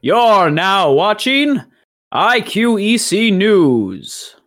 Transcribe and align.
You're 0.00 0.48
now 0.50 0.92
watching 0.92 1.60
IQEC 2.14 3.32
News. 3.32 4.37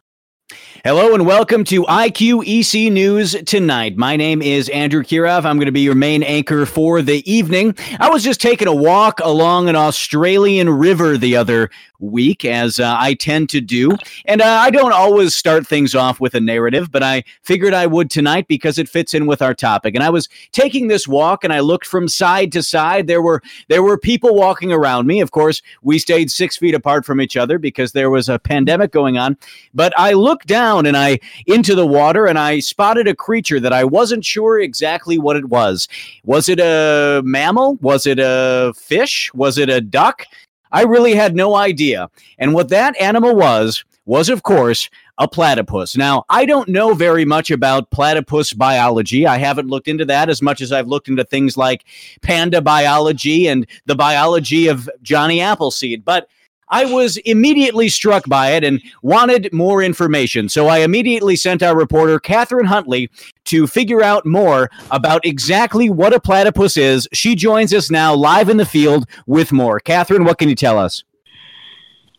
Hello 0.83 1.13
and 1.13 1.27
welcome 1.27 1.63
to 1.65 1.83
IQEC 1.83 2.91
News 2.91 3.35
tonight. 3.45 3.97
My 3.97 4.15
name 4.15 4.41
is 4.41 4.67
Andrew 4.69 5.03
Kirov. 5.03 5.45
I'm 5.45 5.57
going 5.57 5.67
to 5.67 5.71
be 5.71 5.81
your 5.81 5.93
main 5.93 6.23
anchor 6.23 6.65
for 6.65 7.03
the 7.03 7.31
evening. 7.31 7.75
I 7.99 8.09
was 8.09 8.23
just 8.23 8.41
taking 8.41 8.67
a 8.67 8.73
walk 8.73 9.19
along 9.23 9.69
an 9.69 9.75
Australian 9.75 10.71
river 10.71 11.19
the 11.19 11.35
other 11.35 11.69
week, 11.99 12.43
as 12.45 12.79
uh, 12.79 12.95
I 12.97 13.13
tend 13.13 13.49
to 13.49 13.61
do. 13.61 13.95
And 14.25 14.41
uh, 14.41 14.47
I 14.47 14.71
don't 14.71 14.91
always 14.91 15.35
start 15.35 15.67
things 15.67 15.93
off 15.93 16.19
with 16.19 16.33
a 16.33 16.39
narrative, 16.39 16.91
but 16.91 17.03
I 17.03 17.25
figured 17.43 17.75
I 17.75 17.85
would 17.85 18.09
tonight 18.09 18.47
because 18.47 18.79
it 18.79 18.89
fits 18.89 19.13
in 19.13 19.27
with 19.27 19.43
our 19.43 19.53
topic. 19.53 19.93
And 19.93 20.03
I 20.03 20.09
was 20.09 20.27
taking 20.51 20.87
this 20.87 21.07
walk 21.07 21.43
and 21.43 21.53
I 21.53 21.59
looked 21.59 21.85
from 21.85 22.07
side 22.07 22.51
to 22.53 22.63
side. 22.63 23.05
There 23.05 23.21
were 23.21 23.43
there 23.67 23.83
were 23.83 23.99
people 23.99 24.33
walking 24.33 24.71
around 24.71 25.05
me. 25.05 25.21
Of 25.21 25.29
course, 25.29 25.61
we 25.83 25.99
stayed 25.99 26.31
six 26.31 26.57
feet 26.57 26.73
apart 26.73 27.05
from 27.05 27.21
each 27.21 27.37
other 27.37 27.59
because 27.59 27.91
there 27.91 28.09
was 28.09 28.29
a 28.29 28.39
pandemic 28.39 28.91
going 28.91 29.19
on. 29.19 29.37
But 29.75 29.93
I 29.95 30.13
looked 30.13 30.47
down 30.47 30.70
and 30.79 30.97
I 30.97 31.19
into 31.47 31.75
the 31.75 31.85
water 31.85 32.27
and 32.27 32.39
I 32.39 32.59
spotted 32.59 33.07
a 33.07 33.15
creature 33.15 33.59
that 33.59 33.73
I 33.73 33.83
wasn't 33.83 34.25
sure 34.25 34.59
exactly 34.59 35.17
what 35.17 35.35
it 35.35 35.45
was. 35.45 35.87
Was 36.23 36.49
it 36.49 36.59
a 36.59 37.21
mammal? 37.23 37.75
Was 37.81 38.07
it 38.07 38.19
a 38.19 38.73
fish? 38.75 39.31
Was 39.33 39.57
it 39.57 39.69
a 39.69 39.81
duck? 39.81 40.25
I 40.71 40.83
really 40.83 41.15
had 41.15 41.35
no 41.35 41.55
idea. 41.55 42.09
And 42.37 42.53
what 42.53 42.69
that 42.69 42.99
animal 42.99 43.35
was, 43.35 43.83
was 44.05 44.29
of 44.29 44.43
course 44.43 44.89
a 45.17 45.27
platypus. 45.27 45.95
Now, 45.95 46.25
I 46.29 46.45
don't 46.45 46.67
know 46.67 46.93
very 46.93 47.25
much 47.25 47.51
about 47.51 47.91
platypus 47.91 48.53
biology. 48.53 49.27
I 49.27 49.37
haven't 49.37 49.67
looked 49.67 49.87
into 49.87 50.05
that 50.05 50.29
as 50.29 50.41
much 50.41 50.61
as 50.61 50.71
I've 50.71 50.87
looked 50.87 51.09
into 51.09 51.23
things 51.23 51.57
like 51.57 51.85
panda 52.21 52.61
biology 52.61 53.47
and 53.47 53.67
the 53.85 53.95
biology 53.95 54.67
of 54.67 54.89
Johnny 55.03 55.39
Appleseed. 55.39 56.03
But 56.03 56.27
I 56.71 56.85
was 56.85 57.17
immediately 57.17 57.89
struck 57.89 58.27
by 58.27 58.51
it 58.51 58.63
and 58.63 58.81
wanted 59.03 59.51
more 59.53 59.83
information. 59.83 60.49
So 60.49 60.67
I 60.67 60.79
immediately 60.79 61.35
sent 61.35 61.61
our 61.61 61.75
reporter, 61.75 62.19
Catherine 62.19 62.65
Huntley, 62.65 63.09
to 63.45 63.67
figure 63.67 64.01
out 64.01 64.25
more 64.25 64.69
about 64.89 65.25
exactly 65.25 65.89
what 65.89 66.13
a 66.13 66.19
platypus 66.19 66.77
is. 66.77 67.07
She 67.13 67.35
joins 67.35 67.73
us 67.73 67.91
now 67.91 68.15
live 68.15 68.49
in 68.49 68.57
the 68.57 68.65
field 68.65 69.05
with 69.27 69.51
more. 69.51 69.79
Catherine, 69.79 70.23
what 70.23 70.37
can 70.37 70.49
you 70.49 70.55
tell 70.55 70.79
us? 70.79 71.03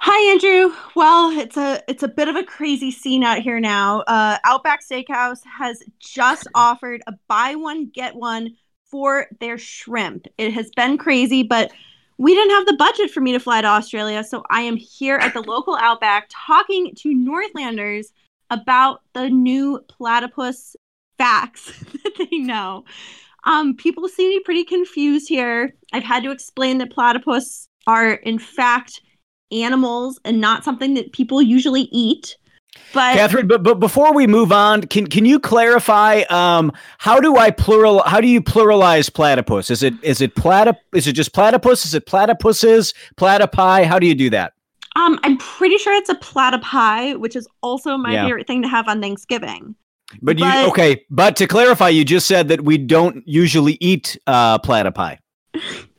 Hi, 0.01 0.33
Andrew. 0.33 0.75
Well, 0.97 1.31
it's 1.39 1.57
a 1.57 1.81
it's 1.87 2.03
a 2.03 2.09
bit 2.09 2.27
of 2.27 2.35
a 2.35 2.43
crazy 2.43 2.91
scene 2.91 3.23
out 3.23 3.39
here 3.39 3.61
now. 3.61 4.01
Uh, 4.01 4.37
Outback 4.45 4.81
Steakhouse 4.85 5.39
has 5.47 5.81
just 6.01 6.49
offered 6.57 7.03
a 7.07 7.13
buy 7.29 7.55
one 7.55 7.87
get 7.87 8.17
one 8.17 8.57
for 8.91 9.29
their 9.39 9.59
shrimp. 9.59 10.27
It 10.39 10.53
has 10.55 10.71
been 10.75 10.99
crazy, 10.99 11.45
but 11.45 11.71
we 12.23 12.37
didn't 12.37 12.53
have 12.53 12.67
the 12.67 12.77
budget 12.77 13.11
for 13.11 13.21
me 13.21 13.33
to 13.33 13.41
fly 13.41 13.61
to 13.61 13.67
Australia, 13.67 14.23
so 14.23 14.45
I 14.49 14.61
am 14.61 14.77
here 14.77 15.17
at 15.17 15.35
the 15.35 15.43
local 15.47 15.77
Outback 15.77 16.29
talking 16.31 16.95
to 16.99 17.13
Northlanders 17.13 18.13
about 18.49 19.01
the 19.13 19.29
new 19.29 19.81
platypus 19.89 20.77
facts 21.19 21.77
that 22.05 22.13
they 22.31 22.39
know. 22.39 22.85
Um, 23.43 23.75
people 23.75 24.09
seem 24.09 24.31
to 24.31 24.39
be 24.39 24.45
pretty 24.45 24.63
confused 24.63 25.29
here. 25.29 25.75
I've 25.93 26.05
had 26.05 26.23
to 26.23 26.31
explain 26.31 26.79
that 26.79 26.93
platypus 26.93 27.67
are, 27.89 28.13
in 28.13 28.39
fact, 28.39 29.01
animals 29.51 30.21
and 30.25 30.41
not 30.41 30.63
something 30.63 30.95
that 30.95 31.13
people 31.13 31.43
usually 31.43 31.89
eat. 31.91 32.37
But 32.95 33.15
Catherine, 33.15 33.47
but 33.47 33.63
but 33.63 33.81
before 33.81 34.13
we 34.13 34.27
move 34.27 34.53
on, 34.53 34.83
can 34.83 35.07
can 35.07 35.25
you 35.25 35.39
clarify 35.39 36.23
um, 36.31 36.73
how 36.99 37.21
do 37.21 37.37
I 37.37 37.51
plural 37.51 38.03
how 38.05 38.21
do 38.21 38.27
you 38.29 38.41
pluralize 38.41 39.13
platypus? 39.13 39.71
Is 39.71 39.83
it 39.83 39.95
is 40.03 40.21
it 40.21 40.35
platyp 40.35 40.77
is 40.93 41.07
it 41.07 41.13
just 41.13 41.33
platypus? 41.33 41.85
Is 41.85 41.95
it 41.95 42.07
platypuses, 42.07 42.95
platypi? 43.17 43.85
How 43.85 43.99
do 43.99 44.07
you 44.07 44.15
do 44.15 44.31
that? 44.31 44.55
Um, 44.97 45.19
I'm 45.23 45.39
pretty 45.39 45.79
sure 45.79 45.95
it's 45.95 46.11
a 46.11 46.15
platypi, 46.17 47.19
which 47.19 47.35
is 47.35 47.49
also 47.63 47.97
my 47.97 48.13
yeah. 48.13 48.27
favorite 48.27 48.47
thing 48.47 48.63
to 48.63 48.69
have 48.69 48.89
on 48.89 49.01
Thanksgiving. 49.01 49.75
But, 50.21 50.39
but 50.39 50.39
you 50.39 50.71
okay? 50.71 51.05
But 51.11 51.37
to 51.37 51.47
clarify, 51.47 51.89
you 51.89 52.05
just 52.05 52.27
said 52.27 52.49
that 52.49 52.63
we 52.63 52.77
don't 52.77 53.27
usually 53.27 53.79
eat 53.81 54.19
uh, 54.27 54.59
platypi. 54.59 55.19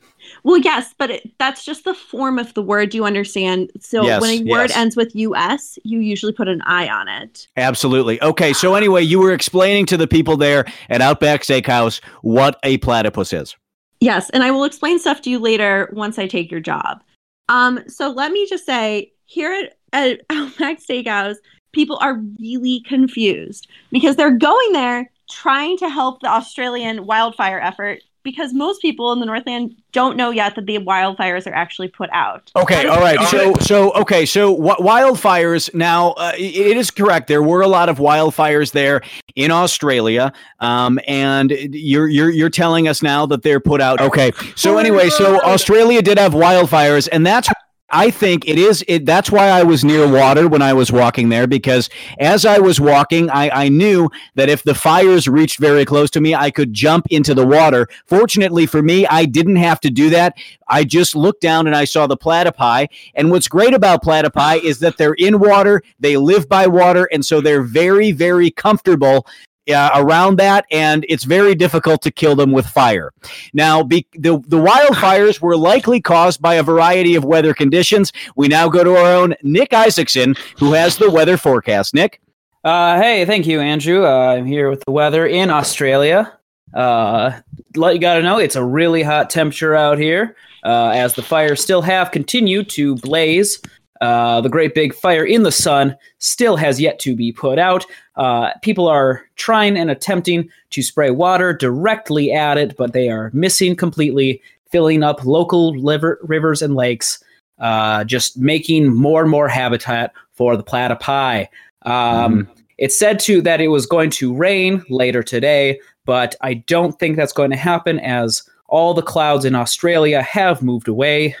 Well, 0.44 0.58
yes, 0.58 0.94
but 0.98 1.10
it, 1.10 1.38
that's 1.38 1.64
just 1.64 1.84
the 1.84 1.94
form 1.94 2.38
of 2.38 2.52
the 2.52 2.62
word 2.62 2.94
you 2.94 3.06
understand. 3.06 3.72
So 3.80 4.04
yes, 4.04 4.20
when 4.20 4.30
a 4.30 4.50
word 4.50 4.68
yes. 4.68 4.76
ends 4.76 4.94
with 4.94 5.16
US, 5.16 5.78
you 5.84 6.00
usually 6.00 6.32
put 6.32 6.48
an 6.48 6.60
I 6.62 6.86
on 6.88 7.08
it. 7.08 7.48
Absolutely. 7.56 8.22
Okay. 8.22 8.52
So 8.52 8.74
anyway, 8.74 9.02
you 9.02 9.18
were 9.18 9.32
explaining 9.32 9.86
to 9.86 9.96
the 9.96 10.06
people 10.06 10.36
there 10.36 10.66
at 10.90 11.00
Outback 11.00 11.42
Steakhouse 11.42 12.02
what 12.20 12.60
a 12.62 12.76
platypus 12.78 13.32
is. 13.32 13.56
Yes, 14.00 14.28
and 14.30 14.44
I 14.44 14.50
will 14.50 14.64
explain 14.64 14.98
stuff 14.98 15.22
to 15.22 15.30
you 15.30 15.38
later 15.38 15.88
once 15.92 16.18
I 16.18 16.26
take 16.26 16.50
your 16.50 16.60
job. 16.60 17.02
Um, 17.48 17.80
so 17.88 18.10
let 18.10 18.30
me 18.30 18.46
just 18.46 18.66
say 18.66 19.12
here 19.24 19.50
at, 19.50 19.78
at 19.94 20.20
Outback 20.30 20.78
Steakhouse, 20.78 21.36
people 21.72 21.98
are 22.02 22.20
really 22.38 22.80
confused 22.86 23.66
because 23.90 24.16
they're 24.16 24.30
going 24.30 24.72
there 24.72 25.10
trying 25.30 25.78
to 25.78 25.88
help 25.88 26.20
the 26.20 26.28
Australian 26.28 27.06
wildfire 27.06 27.60
effort 27.60 28.02
because 28.24 28.52
most 28.52 28.82
people 28.82 29.12
in 29.12 29.20
the 29.20 29.26
Northland 29.26 29.76
don't 29.92 30.16
know 30.16 30.30
yet 30.30 30.56
that 30.56 30.66
the 30.66 30.78
wildfires 30.78 31.46
are 31.46 31.54
actually 31.54 31.88
put 31.88 32.10
out. 32.10 32.50
Okay, 32.56 32.86
all 32.86 32.98
right. 32.98 33.20
So, 33.28 33.54
so 33.60 33.92
okay, 33.92 34.26
so 34.26 34.50
what 34.50 34.80
wildfires? 34.80 35.72
Now, 35.74 36.12
uh, 36.12 36.32
it 36.36 36.76
is 36.76 36.90
correct. 36.90 37.28
There 37.28 37.42
were 37.42 37.60
a 37.60 37.68
lot 37.68 37.88
of 37.88 37.98
wildfires 37.98 38.72
there 38.72 39.02
in 39.36 39.50
Australia, 39.50 40.32
um, 40.58 40.98
and 41.06 41.50
you're 41.50 42.08
you're 42.08 42.30
you're 42.30 42.50
telling 42.50 42.88
us 42.88 43.02
now 43.02 43.26
that 43.26 43.42
they're 43.42 43.60
put 43.60 43.80
out. 43.80 44.00
Okay, 44.00 44.32
so 44.56 44.78
anyway, 44.78 45.10
so 45.10 45.40
Australia 45.44 46.02
did 46.02 46.18
have 46.18 46.32
wildfires, 46.32 47.08
and 47.12 47.24
that's 47.24 47.48
I 47.94 48.10
think 48.10 48.48
it 48.48 48.58
is. 48.58 48.84
It, 48.88 49.06
that's 49.06 49.30
why 49.30 49.48
I 49.48 49.62
was 49.62 49.84
near 49.84 50.10
water 50.10 50.48
when 50.48 50.62
I 50.62 50.72
was 50.72 50.90
walking 50.90 51.28
there 51.28 51.46
because 51.46 51.88
as 52.18 52.44
I 52.44 52.58
was 52.58 52.80
walking, 52.80 53.30
I, 53.30 53.48
I 53.50 53.68
knew 53.68 54.10
that 54.34 54.48
if 54.48 54.64
the 54.64 54.74
fires 54.74 55.28
reached 55.28 55.60
very 55.60 55.84
close 55.84 56.10
to 56.10 56.20
me, 56.20 56.34
I 56.34 56.50
could 56.50 56.72
jump 56.72 57.06
into 57.10 57.34
the 57.34 57.46
water. 57.46 57.86
Fortunately 58.06 58.66
for 58.66 58.82
me, 58.82 59.06
I 59.06 59.26
didn't 59.26 59.56
have 59.56 59.78
to 59.80 59.90
do 59.90 60.10
that. 60.10 60.36
I 60.66 60.82
just 60.82 61.14
looked 61.14 61.40
down 61.40 61.68
and 61.68 61.76
I 61.76 61.84
saw 61.84 62.08
the 62.08 62.16
platypi. 62.16 62.88
And 63.14 63.30
what's 63.30 63.46
great 63.46 63.74
about 63.74 64.02
platypi 64.02 64.60
is 64.64 64.80
that 64.80 64.96
they're 64.96 65.14
in 65.14 65.38
water, 65.38 65.80
they 66.00 66.16
live 66.16 66.48
by 66.48 66.66
water, 66.66 67.08
and 67.12 67.24
so 67.24 67.40
they're 67.40 67.62
very, 67.62 68.10
very 68.10 68.50
comfortable 68.50 69.24
uh, 69.68 69.90
around 69.94 70.38
that, 70.38 70.66
and 70.70 71.04
it's 71.08 71.24
very 71.24 71.54
difficult 71.54 72.02
to 72.02 72.10
kill 72.10 72.36
them 72.36 72.52
with 72.52 72.66
fire. 72.66 73.12
Now, 73.52 73.82
be, 73.82 74.06
the, 74.12 74.38
the 74.46 74.58
wildfires 74.58 75.40
were 75.40 75.56
likely 75.56 76.00
caused 76.00 76.42
by 76.42 76.54
a 76.54 76.62
variety 76.62 77.14
of 77.14 77.24
weather 77.24 77.54
conditions. 77.54 78.12
We 78.36 78.48
now 78.48 78.68
go 78.68 78.84
to 78.84 78.96
our 78.96 79.14
own 79.14 79.34
Nick 79.42 79.72
Isaacson, 79.72 80.34
who 80.58 80.72
has 80.72 80.96
the 80.96 81.10
weather 81.10 81.36
forecast. 81.36 81.94
Nick? 81.94 82.20
Uh, 82.62 82.98
hey, 82.98 83.24
thank 83.26 83.46
you, 83.46 83.60
Andrew. 83.60 84.06
Uh, 84.06 84.34
I'm 84.34 84.46
here 84.46 84.70
with 84.70 84.82
the 84.84 84.92
weather 84.92 85.26
in 85.26 85.50
Australia. 85.50 86.38
Uh, 86.72 87.40
you 87.74 87.98
got 87.98 88.14
to 88.14 88.22
know 88.22 88.38
it's 88.38 88.56
a 88.56 88.64
really 88.64 89.02
hot 89.02 89.30
temperature 89.30 89.74
out 89.74 89.98
here, 89.98 90.36
uh, 90.64 90.88
as 90.88 91.14
the 91.14 91.22
fires 91.22 91.62
still 91.62 91.82
have 91.82 92.10
continued 92.10 92.68
to 92.70 92.96
blaze. 92.96 93.60
Uh, 94.00 94.40
the 94.40 94.48
great 94.48 94.74
big 94.74 94.94
fire 94.94 95.24
in 95.24 95.44
the 95.44 95.52
sun 95.52 95.96
still 96.18 96.56
has 96.56 96.80
yet 96.80 96.98
to 96.98 97.14
be 97.14 97.32
put 97.32 97.58
out. 97.58 97.86
Uh, 98.16 98.50
people 98.62 98.88
are 98.88 99.22
trying 99.36 99.76
and 99.76 99.90
attempting 99.90 100.48
to 100.70 100.82
spray 100.82 101.10
water 101.10 101.52
directly 101.52 102.32
at 102.32 102.58
it, 102.58 102.76
but 102.76 102.92
they 102.92 103.08
are 103.08 103.30
missing 103.32 103.76
completely, 103.76 104.42
filling 104.70 105.02
up 105.02 105.24
local 105.24 105.76
liver, 105.78 106.18
rivers 106.22 106.60
and 106.60 106.74
lakes, 106.74 107.22
uh, 107.60 108.02
just 108.04 108.36
making 108.36 108.92
more 108.92 109.22
and 109.22 109.30
more 109.30 109.48
habitat 109.48 110.12
for 110.32 110.56
the 110.56 110.64
platypi. 110.64 111.46
Um, 111.82 112.46
mm. 112.46 112.48
It's 112.78 112.98
said 112.98 113.20
too 113.20 113.40
that 113.42 113.60
it 113.60 113.68
was 113.68 113.86
going 113.86 114.10
to 114.10 114.34
rain 114.34 114.84
later 114.88 115.22
today, 115.22 115.78
but 116.04 116.34
I 116.40 116.54
don't 116.54 116.98
think 116.98 117.16
that's 117.16 117.32
going 117.32 117.50
to 117.50 117.56
happen 117.56 118.00
as 118.00 118.42
all 118.66 118.94
the 118.94 119.02
clouds 119.02 119.44
in 119.44 119.54
Australia 119.54 120.20
have 120.22 120.62
moved 120.62 120.88
away 120.88 121.36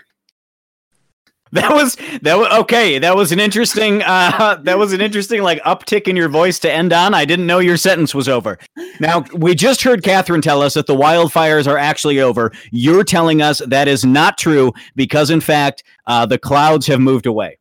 that 1.54 1.72
was 1.72 1.96
that 2.22 2.36
was 2.36 2.52
okay. 2.60 2.98
That 2.98 3.16
was 3.16 3.32
an 3.32 3.40
interesting 3.40 4.02
uh 4.02 4.56
that 4.62 4.76
was 4.76 4.92
an 4.92 5.00
interesting 5.00 5.42
like 5.42 5.62
uptick 5.62 6.08
in 6.08 6.16
your 6.16 6.28
voice 6.28 6.58
to 6.60 6.70
end 6.70 6.92
on. 6.92 7.14
I 7.14 7.24
didn't 7.24 7.46
know 7.46 7.60
your 7.60 7.76
sentence 7.76 8.14
was 8.14 8.28
over. 8.28 8.58
Now, 9.00 9.24
we 9.32 9.54
just 9.54 9.82
heard 9.82 10.02
Catherine 10.02 10.42
tell 10.42 10.62
us 10.62 10.74
that 10.74 10.86
the 10.86 10.94
wildfires 10.94 11.66
are 11.66 11.78
actually 11.78 12.20
over. 12.20 12.52
You're 12.70 13.04
telling 13.04 13.40
us 13.40 13.60
that 13.66 13.88
is 13.88 14.04
not 14.04 14.36
true 14.36 14.72
because 14.96 15.30
in 15.30 15.40
fact, 15.40 15.84
uh, 16.06 16.26
the 16.26 16.38
clouds 16.38 16.86
have 16.86 17.00
moved 17.00 17.26
away. 17.26 17.58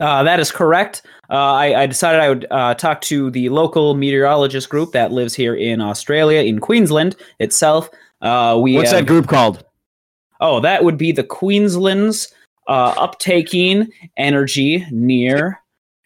Uh, 0.00 0.22
that 0.22 0.40
is 0.40 0.50
correct. 0.50 1.02
Uh, 1.28 1.34
I, 1.34 1.82
I, 1.82 1.86
decided 1.86 2.20
I 2.20 2.28
would 2.30 2.46
uh, 2.50 2.74
talk 2.74 3.02
to 3.02 3.30
the 3.30 3.50
local 3.50 3.94
meteorologist 3.94 4.70
group 4.70 4.92
that 4.92 5.12
lives 5.12 5.34
here 5.34 5.54
in 5.54 5.82
Australia, 5.82 6.40
in 6.40 6.58
Queensland 6.58 7.16
itself. 7.38 7.90
Uh, 8.22 8.58
we 8.60 8.74
what's 8.76 8.92
that 8.92 9.06
group 9.06 9.28
called? 9.28 9.62
Oh, 10.40 10.60
that 10.60 10.84
would 10.84 10.96
be 10.96 11.12
the 11.12 11.22
Queenslands 11.22 12.32
uh, 12.70 12.94
uptaking 12.94 13.88
energy 14.16 14.86
near 14.92 15.60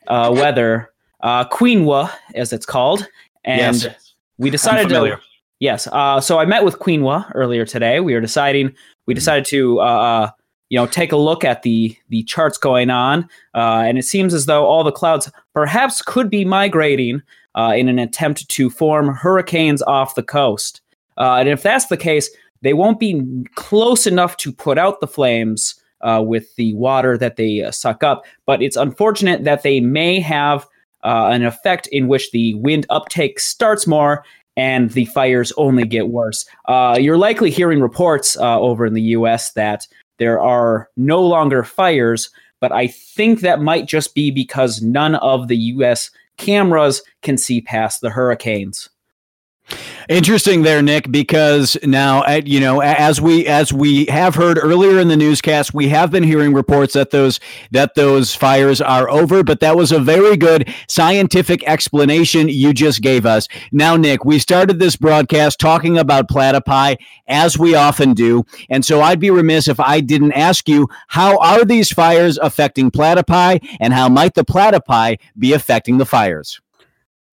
uh, 0.09 0.31
weather, 0.35 0.91
uh, 1.21 1.45
Queenwa, 1.49 2.11
as 2.35 2.53
it's 2.53 2.67
called. 2.67 3.07
and 3.45 3.77
Yes. 3.83 4.15
we 4.39 4.49
decided 4.51 4.89
to. 4.89 5.19
Yes. 5.61 5.87
Uh, 5.93 6.21
so 6.21 6.39
I 6.39 6.47
met 6.47 6.65
with 6.65 6.79
Queenwa 6.79 7.31
earlier 7.35 7.65
today. 7.65 8.01
We 8.01 8.15
were 8.15 8.21
deciding. 8.21 8.75
We 9.07 9.15
decided 9.15 9.45
to, 9.47 9.81
uh, 9.81 9.85
uh, 9.85 10.31
you 10.71 10.79
know, 10.79 10.87
take 10.87 11.13
a 11.13 11.17
look 11.17 11.45
at 11.45 11.63
the 11.63 11.97
the 12.09 12.23
charts 12.25 12.59
going 12.59 12.91
on, 12.91 13.29
uh, 13.55 13.85
and 13.87 13.99
it 13.99 14.05
seems 14.05 14.35
as 14.35 14.47
though 14.47 14.65
all 14.67 14.83
the 14.85 14.93
clouds 14.93 15.31
perhaps 15.55 16.03
could 16.03 16.29
be 16.31 16.45
migrating 16.45 17.23
uh, 17.55 17.73
in 17.77 17.89
an 17.89 17.99
attempt 17.99 18.49
to 18.49 18.71
form 18.71 19.15
hurricanes 19.15 19.83
off 19.83 20.15
the 20.17 20.23
coast. 20.23 20.81
Uh, 21.19 21.37
and 21.39 21.49
if 21.49 21.63
that's 21.63 21.87
the 21.87 21.97
case, 21.97 22.29
they 22.63 22.73
won't 22.73 22.99
be 22.99 23.23
close 23.55 24.07
enough 24.07 24.37
to 24.39 24.51
put 24.53 24.79
out 24.79 25.01
the 25.01 25.07
flames 25.07 25.75
uh, 26.05 26.23
with 26.25 26.55
the 26.57 26.75
water 26.75 27.19
that 27.19 27.37
they 27.37 27.63
uh, 27.63 27.71
suck 27.71 28.05
up. 28.05 28.25
But 28.47 28.63
it's 28.63 28.77
unfortunate 28.77 29.45
that 29.45 29.63
they 29.63 29.81
may 29.81 30.21
have 30.21 30.67
uh, 31.03 31.29
an 31.31 31.45
effect 31.45 31.87
in 31.89 32.09
which 32.09 32.31
the 32.31 32.55
wind 32.55 32.87
uptake 32.91 33.41
starts 33.41 33.87
more 33.87 34.25
and 34.57 34.91
the 34.91 35.07
fires 35.07 35.53
only 35.57 35.85
get 35.85 36.09
worse. 36.09 36.47
Uh, 36.67 36.97
you're 37.01 37.19
likely 37.19 37.51
hearing 37.51 37.81
reports 37.81 38.37
over 38.37 38.87
in 38.87 38.95
the 38.95 39.03
US 39.03 39.53
that 39.55 39.89
there 40.19 40.41
are 40.41 40.89
no 40.97 41.21
longer 41.21 41.65
fires, 41.65 42.31
but 42.61 42.71
I 42.71 42.87
think 42.87 43.41
that 43.41 43.61
might 43.61 43.87
just 43.87 44.15
be 44.15 44.31
because 44.31 44.81
none 44.81 45.17
of 45.17 45.49
the 45.49 45.57
US 45.57 46.11
cameras 46.37 47.03
can 47.23 47.37
see 47.37 47.61
past 47.61 48.01
the 48.01 48.11
hurricanes. 48.11 48.89
Interesting 50.09 50.63
there, 50.63 50.83
Nick, 50.83 51.11
because 51.11 51.79
now, 51.83 52.23
you 52.45 52.61
know, 52.61 52.81
as 52.81 53.21
we 53.21 53.47
as 53.47 53.73
we 53.73 54.05
have 54.07 54.35
heard 54.35 54.59
earlier 54.63 55.01
in 55.01 55.09
the 55.09 55.17
newscast, 55.17 55.73
we 55.73 55.89
have 55.89 56.11
been 56.11 56.23
hearing 56.23 56.53
reports 56.53 56.93
that 56.93 57.11
those 57.11 57.41
that 57.71 57.95
those 57.95 58.35
fires 58.35 58.83
are 58.83 59.09
over. 59.09 59.43
But 59.43 59.61
that 59.61 59.77
was 59.77 59.93
a 59.93 59.99
very 59.99 60.37
good 60.37 60.73
scientific 60.89 61.67
explanation 61.67 62.49
you 62.51 62.75
just 62.75 63.01
gave 63.01 63.25
us. 63.25 63.49
Now, 63.73 63.97
Nick, 63.97 64.27
we 64.27 64.39
started 64.39 64.79
this 64.79 64.97
broadcast 64.97 65.59
talking 65.59 65.97
about 65.97 66.29
platypi, 66.29 66.97
as 67.27 67.59
we 67.59 67.75
often 67.75 68.13
do, 68.13 68.45
and 68.69 68.85
so 68.85 69.01
I'd 69.01 69.21
be 69.21 69.31
remiss 69.31 69.69
if 69.69 69.81
I 69.81 70.01
didn't 70.01 70.33
ask 70.33 70.69
you 70.69 70.87
how 71.09 71.39
are 71.39 71.65
these 71.65 71.91
fires 71.91 72.37
affecting 72.37 72.91
platypi, 72.91 73.67
and 73.81 73.95
how 73.95 74.11
might 74.11 74.35
the 74.35 74.45
platypi 74.45 75.19
be 75.39 75.55
affecting 75.55 75.97
the 75.97 76.07
fires? 76.07 76.61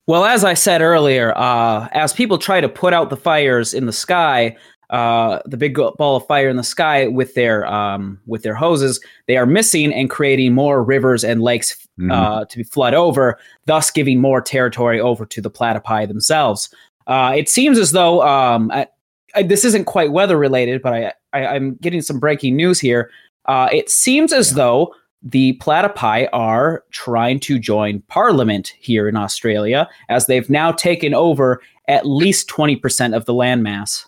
Well, 0.07 0.25
as 0.25 0.43
I 0.43 0.55
said 0.55 0.81
earlier, 0.81 1.37
uh, 1.37 1.87
as 1.91 2.11
people 2.11 2.37
try 2.37 2.59
to 2.59 2.69
put 2.69 2.93
out 2.93 3.09
the 3.09 3.17
fires 3.17 3.73
in 3.73 3.85
the 3.85 3.93
sky, 3.93 4.57
uh, 4.89 5.39
the 5.45 5.57
big 5.57 5.75
ball 5.75 6.17
of 6.17 6.25
fire 6.27 6.49
in 6.49 6.57
the 6.57 6.63
sky 6.63 7.07
with 7.07 7.33
their 7.33 7.65
um, 7.65 8.19
with 8.25 8.43
their 8.43 8.55
hoses, 8.55 8.99
they 9.27 9.37
are 9.37 9.45
missing 9.45 9.93
and 9.93 10.09
creating 10.09 10.53
more 10.53 10.83
rivers 10.83 11.23
and 11.23 11.41
lakes 11.41 11.87
uh, 12.09 12.45
to 12.45 12.57
be 12.57 12.63
flood 12.63 12.93
over, 12.93 13.37
thus 13.67 13.91
giving 13.91 14.19
more 14.19 14.41
territory 14.41 14.99
over 14.99 15.25
to 15.25 15.39
the 15.39 15.51
platypi 15.51 16.07
themselves. 16.07 16.73
Uh, 17.07 17.33
it 17.35 17.47
seems 17.47 17.77
as 17.77 17.91
though 17.91 18.21
um, 18.23 18.71
I, 18.71 18.87
I, 19.35 19.43
this 19.43 19.63
isn't 19.63 19.85
quite 19.85 20.11
weather 20.11 20.37
related, 20.37 20.81
but 20.81 20.93
I, 20.93 21.13
I 21.31 21.45
I'm 21.45 21.75
getting 21.75 22.01
some 22.01 22.19
breaking 22.19 22.55
news 22.55 22.79
here. 22.79 23.11
Uh, 23.45 23.69
it 23.71 23.89
seems 23.89 24.33
as 24.33 24.55
though 24.55 24.93
the 25.23 25.53
platypi 25.61 26.27
are 26.33 26.83
trying 26.91 27.39
to 27.41 27.59
join 27.59 28.01
parliament 28.07 28.73
here 28.79 29.07
in 29.07 29.15
Australia, 29.15 29.89
as 30.09 30.25
they've 30.25 30.49
now 30.49 30.71
taken 30.71 31.13
over 31.13 31.61
at 31.87 32.05
least 32.05 32.49
20% 32.49 33.15
of 33.15 33.25
the 33.25 33.33
landmass. 33.33 34.05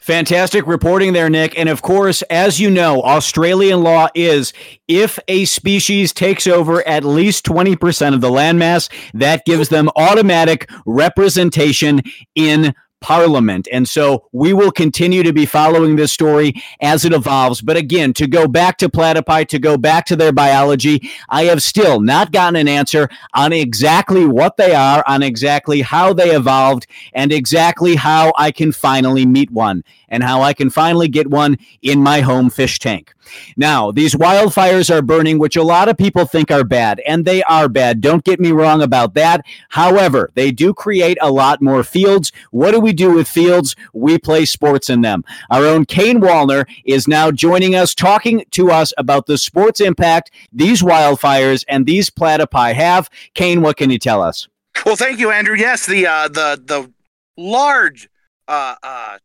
Fantastic 0.00 0.66
reporting 0.66 1.12
there, 1.12 1.30
Nick. 1.30 1.56
And 1.58 1.68
of 1.68 1.82
course, 1.82 2.22
as 2.22 2.58
you 2.58 2.70
know, 2.70 3.02
Australian 3.02 3.82
law 3.82 4.08
is 4.14 4.52
if 4.88 5.18
a 5.28 5.44
species 5.44 6.12
takes 6.12 6.46
over 6.46 6.86
at 6.88 7.04
least 7.04 7.44
20% 7.44 8.14
of 8.14 8.20
the 8.20 8.30
landmass, 8.30 8.90
that 9.14 9.44
gives 9.44 9.68
them 9.68 9.88
automatic 9.96 10.68
representation 10.86 12.00
in 12.34 12.74
Parliament. 13.00 13.68
And 13.72 13.88
so 13.88 14.28
we 14.32 14.52
will 14.52 14.70
continue 14.70 15.22
to 15.22 15.32
be 15.32 15.46
following 15.46 15.96
this 15.96 16.12
story 16.12 16.54
as 16.80 17.04
it 17.04 17.12
evolves. 17.12 17.60
But 17.60 17.76
again, 17.76 18.12
to 18.14 18.26
go 18.26 18.46
back 18.46 18.76
to 18.78 18.88
platypi, 18.88 19.48
to 19.48 19.58
go 19.58 19.76
back 19.76 20.06
to 20.06 20.16
their 20.16 20.32
biology, 20.32 21.10
I 21.28 21.44
have 21.44 21.62
still 21.62 22.00
not 22.00 22.32
gotten 22.32 22.56
an 22.56 22.68
answer 22.68 23.08
on 23.34 23.52
exactly 23.52 24.26
what 24.26 24.56
they 24.56 24.74
are, 24.74 25.02
on 25.06 25.22
exactly 25.22 25.80
how 25.80 26.12
they 26.12 26.34
evolved, 26.34 26.86
and 27.12 27.32
exactly 27.32 27.96
how 27.96 28.32
I 28.36 28.50
can 28.50 28.72
finally 28.72 29.26
meet 29.26 29.50
one 29.50 29.82
and 30.10 30.22
how 30.22 30.42
I 30.42 30.52
can 30.52 30.70
finally 30.70 31.08
get 31.08 31.30
one 31.30 31.56
in 31.82 32.02
my 32.02 32.20
home 32.20 32.50
fish 32.50 32.78
tank. 32.78 33.14
Now, 33.56 33.92
these 33.92 34.16
wildfires 34.16 34.92
are 34.92 35.02
burning, 35.02 35.38
which 35.38 35.56
a 35.56 35.62
lot 35.62 35.88
of 35.88 35.96
people 35.96 36.24
think 36.24 36.50
are 36.50 36.64
bad, 36.64 37.00
and 37.06 37.24
they 37.24 37.44
are 37.44 37.68
bad. 37.68 38.00
Don't 38.00 38.24
get 38.24 38.40
me 38.40 38.50
wrong 38.50 38.82
about 38.82 39.14
that. 39.14 39.44
However, 39.68 40.30
they 40.34 40.50
do 40.50 40.74
create 40.74 41.18
a 41.20 41.30
lot 41.30 41.62
more 41.62 41.84
fields. 41.84 42.32
What 42.50 42.72
do 42.72 42.80
we 42.80 42.89
do 42.92 43.14
with 43.14 43.28
fields? 43.28 43.76
We 43.92 44.18
play 44.18 44.44
sports 44.44 44.90
in 44.90 45.00
them. 45.00 45.24
Our 45.50 45.64
own 45.66 45.84
Kane 45.84 46.20
Wallner 46.20 46.68
is 46.84 47.08
now 47.08 47.30
joining 47.30 47.74
us, 47.74 47.94
talking 47.94 48.44
to 48.52 48.70
us 48.70 48.92
about 48.98 49.26
the 49.26 49.38
sports 49.38 49.80
impact 49.80 50.30
these 50.52 50.82
wildfires 50.82 51.64
and 51.68 51.86
these 51.86 52.10
platypi 52.10 52.74
have. 52.74 53.10
Kane, 53.34 53.62
what 53.62 53.76
can 53.76 53.90
you 53.90 53.98
tell 53.98 54.22
us? 54.22 54.48
Well, 54.84 54.96
thank 54.96 55.18
you, 55.18 55.30
Andrew. 55.30 55.56
Yes, 55.56 55.86
the 55.86 56.06
uh, 56.06 56.28
the 56.28 56.60
the 56.64 56.92
large 57.36 58.08
uh, 58.48 58.76
uh, 58.82 59.18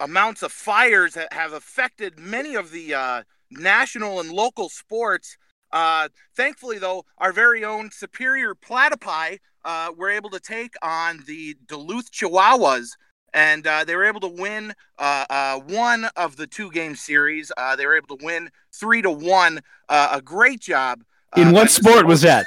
amounts 0.00 0.42
of 0.42 0.52
fires 0.52 1.14
that 1.14 1.32
have 1.32 1.52
affected 1.52 2.18
many 2.18 2.54
of 2.54 2.70
the 2.70 2.94
uh, 2.94 3.22
national 3.50 4.20
and 4.20 4.30
local 4.30 4.68
sports. 4.68 5.36
Uh, 5.72 6.08
thankfully, 6.36 6.78
though, 6.78 7.04
our 7.18 7.32
very 7.32 7.64
own 7.64 7.90
Superior 7.90 8.54
Platypi 8.54 9.38
uh, 9.64 9.90
were 9.96 10.10
able 10.10 10.30
to 10.30 10.40
take 10.40 10.74
on 10.82 11.22
the 11.26 11.56
Duluth 11.66 12.10
Chihuahuas, 12.10 12.90
and 13.34 13.66
uh, 13.66 13.84
they 13.84 13.94
were 13.94 14.04
able 14.04 14.20
to 14.20 14.28
win 14.28 14.72
uh, 14.98 15.24
uh, 15.28 15.58
one 15.60 16.06
of 16.16 16.36
the 16.36 16.46
two 16.46 16.70
game 16.70 16.94
series. 16.96 17.52
Uh, 17.56 17.76
they 17.76 17.84
were 17.86 17.96
able 17.96 18.16
to 18.16 18.24
win 18.24 18.50
three 18.72 19.02
to 19.02 19.10
one. 19.10 19.60
Uh, 19.88 20.08
a 20.12 20.22
great 20.22 20.60
job. 20.60 21.02
uh, 21.36 21.40
In 21.42 21.52
what 21.52 21.70
sport 21.70 22.06
was 22.06 22.22
that? 22.22 22.46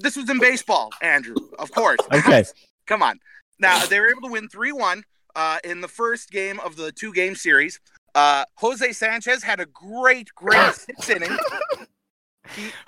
This 0.00 0.16
was 0.16 0.30
in 0.30 0.38
baseball, 0.38 0.90
Andrew. 1.02 1.36
Of 1.58 1.70
course. 1.72 2.00
Okay. 2.12 2.44
Come 2.86 3.02
on. 3.02 3.18
Now 3.58 3.84
they 3.86 4.00
were 4.00 4.08
able 4.08 4.22
to 4.22 4.32
win 4.32 4.48
three 4.48 4.72
one 4.72 5.04
uh, 5.36 5.58
in 5.64 5.80
the 5.82 5.88
first 5.88 6.30
game 6.30 6.58
of 6.60 6.76
the 6.76 6.90
two 6.92 7.12
game 7.12 7.34
series. 7.34 7.80
Uh, 8.14 8.44
Jose 8.56 8.92
Sanchez 8.92 9.42
had 9.42 9.58
a 9.60 9.66
great, 9.66 10.28
great 10.34 10.74
six 10.74 11.10
inning. 11.10 11.36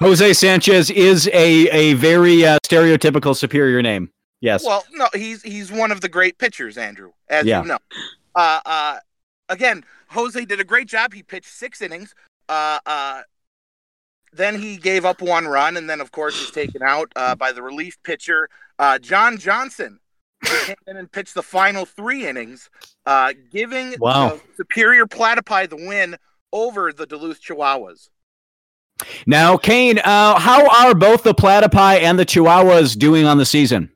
Jose 0.00 0.32
Sanchez 0.34 0.90
is 0.90 1.28
a, 1.28 1.68
a 1.70 1.94
very 1.94 2.44
uh, 2.46 2.58
stereotypical 2.64 3.36
superior 3.36 3.82
name. 3.82 4.10
Yes. 4.40 4.64
Well, 4.64 4.84
no, 4.92 5.08
he's 5.14 5.42
he's 5.42 5.72
one 5.72 5.90
of 5.90 6.00
the 6.02 6.08
great 6.08 6.38
pitchers, 6.38 6.76
Andrew, 6.76 7.12
as 7.28 7.46
Yeah. 7.46 7.62
you 7.62 7.68
know. 7.68 7.78
Uh, 8.34 8.60
uh, 8.66 8.96
again, 9.48 9.82
Jose 10.08 10.44
did 10.44 10.60
a 10.60 10.64
great 10.64 10.88
job. 10.88 11.14
He 11.14 11.22
pitched 11.22 11.48
six 11.50 11.80
innings. 11.80 12.14
Uh, 12.48 12.78
uh, 12.86 13.22
then 14.32 14.60
he 14.60 14.76
gave 14.76 15.04
up 15.06 15.22
one 15.22 15.46
run, 15.46 15.76
and 15.78 15.88
then 15.88 16.00
of 16.00 16.12
course 16.12 16.38
he's 16.38 16.50
taken 16.50 16.82
out 16.82 17.10
uh, 17.16 17.34
by 17.34 17.52
the 17.52 17.62
relief 17.62 17.96
pitcher 18.02 18.48
uh, 18.78 18.98
John 18.98 19.38
Johnson. 19.38 19.98
came 20.44 20.76
in 20.86 20.98
and 20.98 21.10
pitched 21.10 21.34
the 21.34 21.42
final 21.42 21.86
three 21.86 22.26
innings, 22.26 22.68
uh, 23.06 23.32
giving 23.50 23.94
Wow. 23.98 24.28
the 24.36 24.40
Superior 24.58 25.06
Platypi 25.06 25.66
the 25.68 25.76
win 25.76 26.16
over 26.52 26.92
the 26.92 27.06
Duluth 27.06 27.40
Chihuahuas. 27.42 28.10
Now, 29.26 29.56
Kane, 29.56 29.98
uh, 29.98 30.38
how 30.38 30.66
are 30.68 30.94
both 30.94 31.22
the 31.22 31.34
platypi 31.34 32.00
and 32.00 32.18
the 32.18 32.26
chihuahuas 32.26 32.96
doing 32.98 33.26
on 33.26 33.38
the 33.38 33.46
season? 33.46 33.90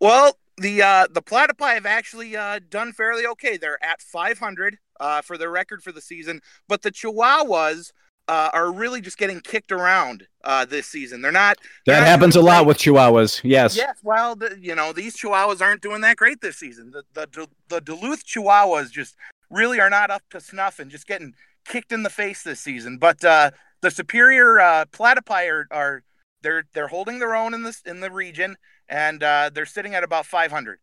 Well, 0.00 0.38
the 0.58 0.80
uh, 0.82 1.06
the 1.10 1.20
Platypi 1.22 1.74
have 1.74 1.84
actually 1.86 2.34
uh, 2.36 2.60
done 2.70 2.92
fairly 2.92 3.26
okay. 3.26 3.56
They're 3.58 3.82
at 3.84 4.00
500 4.00 4.78
uh, 4.98 5.20
for 5.22 5.36
their 5.36 5.50
record 5.50 5.82
for 5.82 5.92
the 5.92 6.00
season, 6.00 6.40
but 6.66 6.80
the 6.80 6.90
Chihuahuas 6.90 7.92
uh, 8.28 8.50
are 8.54 8.72
really 8.72 9.00
just 9.02 9.18
getting 9.18 9.40
kicked 9.40 9.70
around 9.70 10.26
uh, 10.44 10.64
this 10.64 10.86
season. 10.86 11.20
They're 11.20 11.30
not. 11.32 11.58
they're 11.84 11.94
That 11.96 12.00
not 12.00 12.08
happens 12.08 12.36
a 12.36 12.40
lot 12.40 12.60
great. 12.60 12.68
with 12.68 12.78
chihuahuas. 12.78 13.42
Yes. 13.44 13.76
Yes, 13.76 13.98
well, 14.02 14.34
the, 14.34 14.56
you 14.60 14.74
know 14.74 14.92
these 14.94 15.14
Chihuahuas 15.16 15.60
aren't 15.60 15.82
doing 15.82 16.00
that 16.00 16.16
great 16.16 16.40
this 16.40 16.56
season. 16.56 16.90
The 16.90 17.02
the 17.12 17.48
the 17.68 17.80
Duluth 17.82 18.24
Chihuahuas 18.24 18.90
just 18.90 19.14
really 19.50 19.78
are 19.78 19.90
not 19.90 20.10
up 20.10 20.22
to 20.30 20.40
snuff 20.40 20.78
and 20.78 20.90
just 20.90 21.06
getting 21.06 21.34
kicked 21.66 21.92
in 21.92 22.02
the 22.02 22.10
face 22.10 22.42
this 22.42 22.60
season. 22.60 22.96
But 22.98 23.22
uh, 23.24 23.50
the 23.86 23.90
superior 23.92 24.58
uh, 24.58 24.84
Platypi 24.86 25.48
are, 25.48 25.68
are 25.70 26.02
they're 26.42 26.64
they're 26.74 26.88
holding 26.88 27.20
their 27.20 27.36
own 27.36 27.54
in 27.54 27.62
this 27.62 27.82
in 27.86 28.00
the 28.00 28.10
region, 28.10 28.56
and 28.88 29.22
uh, 29.22 29.48
they're 29.54 29.64
sitting 29.64 29.94
at 29.94 30.02
about 30.02 30.26
500. 30.26 30.80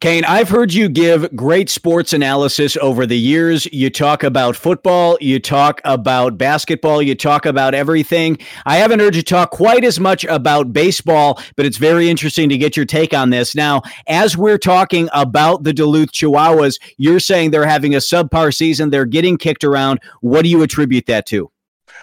Kane, 0.00 0.24
I've 0.24 0.48
heard 0.48 0.74
you 0.74 0.88
give 0.88 1.34
great 1.34 1.70
sports 1.70 2.12
analysis 2.12 2.76
over 2.78 3.06
the 3.06 3.16
years. 3.16 3.66
You 3.72 3.90
talk 3.90 4.24
about 4.24 4.56
football, 4.56 5.16
you 5.20 5.38
talk 5.38 5.80
about 5.84 6.36
basketball, 6.36 7.00
you 7.00 7.14
talk 7.14 7.46
about 7.46 7.74
everything. 7.74 8.38
I 8.66 8.76
haven't 8.78 8.98
heard 8.98 9.14
you 9.14 9.22
talk 9.22 9.50
quite 9.50 9.84
as 9.84 10.00
much 10.00 10.24
about 10.24 10.72
baseball, 10.72 11.40
but 11.56 11.64
it's 11.64 11.78
very 11.78 12.10
interesting 12.10 12.48
to 12.48 12.58
get 12.58 12.76
your 12.76 12.86
take 12.86 13.14
on 13.14 13.30
this. 13.30 13.54
Now, 13.54 13.82
as 14.08 14.36
we're 14.36 14.58
talking 14.58 15.08
about 15.12 15.62
the 15.62 15.72
Duluth 15.72 16.10
Chihuahuas, 16.10 16.78
you're 16.98 17.20
saying 17.20 17.52
they're 17.52 17.64
having 17.64 17.94
a 17.94 17.98
subpar 17.98 18.52
season, 18.52 18.90
they're 18.90 19.06
getting 19.06 19.38
kicked 19.38 19.62
around. 19.62 20.00
What 20.20 20.42
do 20.42 20.48
you 20.48 20.62
attribute 20.62 21.06
that 21.06 21.24
to? 21.26 21.51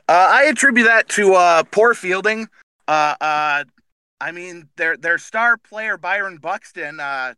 Uh, 0.10 0.28
I 0.32 0.46
attribute 0.46 0.88
that 0.88 1.08
to 1.10 1.36
uh, 1.36 1.62
poor 1.70 1.94
fielding. 1.94 2.48
Uh, 2.88 3.13
uh, 3.22 3.63
I 4.20 4.32
mean, 4.32 4.68
their 4.75 4.98
their 4.98 5.20
star 5.20 5.56
player 5.56 5.98
Byron 5.98 6.38
Buxton. 6.38 7.00
Uh, 7.00 7.36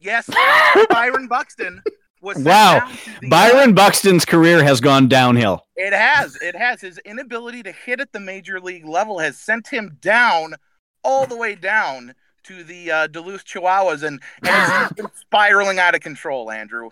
yes, 0.00 0.28
Byron 0.90 1.28
Buxton 1.28 1.80
was 2.20 2.36
Wow. 2.38 2.80
down 2.80 2.90
to 3.20 3.28
Byron 3.28 3.74
Buxton's 3.74 4.24
career 4.24 4.60
has 4.64 4.80
gone 4.80 5.06
downhill. 5.06 5.66
It 5.76 5.92
has. 5.92 6.34
It 6.42 6.56
has. 6.56 6.80
His 6.80 6.98
inability 7.04 7.62
to 7.62 7.70
hit 7.70 8.00
at 8.00 8.10
the 8.10 8.18
major 8.18 8.60
league 8.60 8.86
level 8.86 9.20
has 9.20 9.36
sent 9.38 9.68
him 9.68 9.96
down, 10.00 10.56
all 11.04 11.28
the 11.28 11.36
way 11.36 11.54
down 11.54 12.14
to 12.42 12.64
the 12.64 12.90
uh, 12.90 13.06
Duluth 13.06 13.44
Chihuahuas, 13.44 14.02
and, 14.02 14.20
and 14.42 14.48
it's 14.48 14.70
just 14.70 14.96
been 14.96 15.10
spiraling 15.14 15.78
out 15.78 15.94
of 15.94 16.00
control, 16.00 16.50
Andrew. 16.50 16.90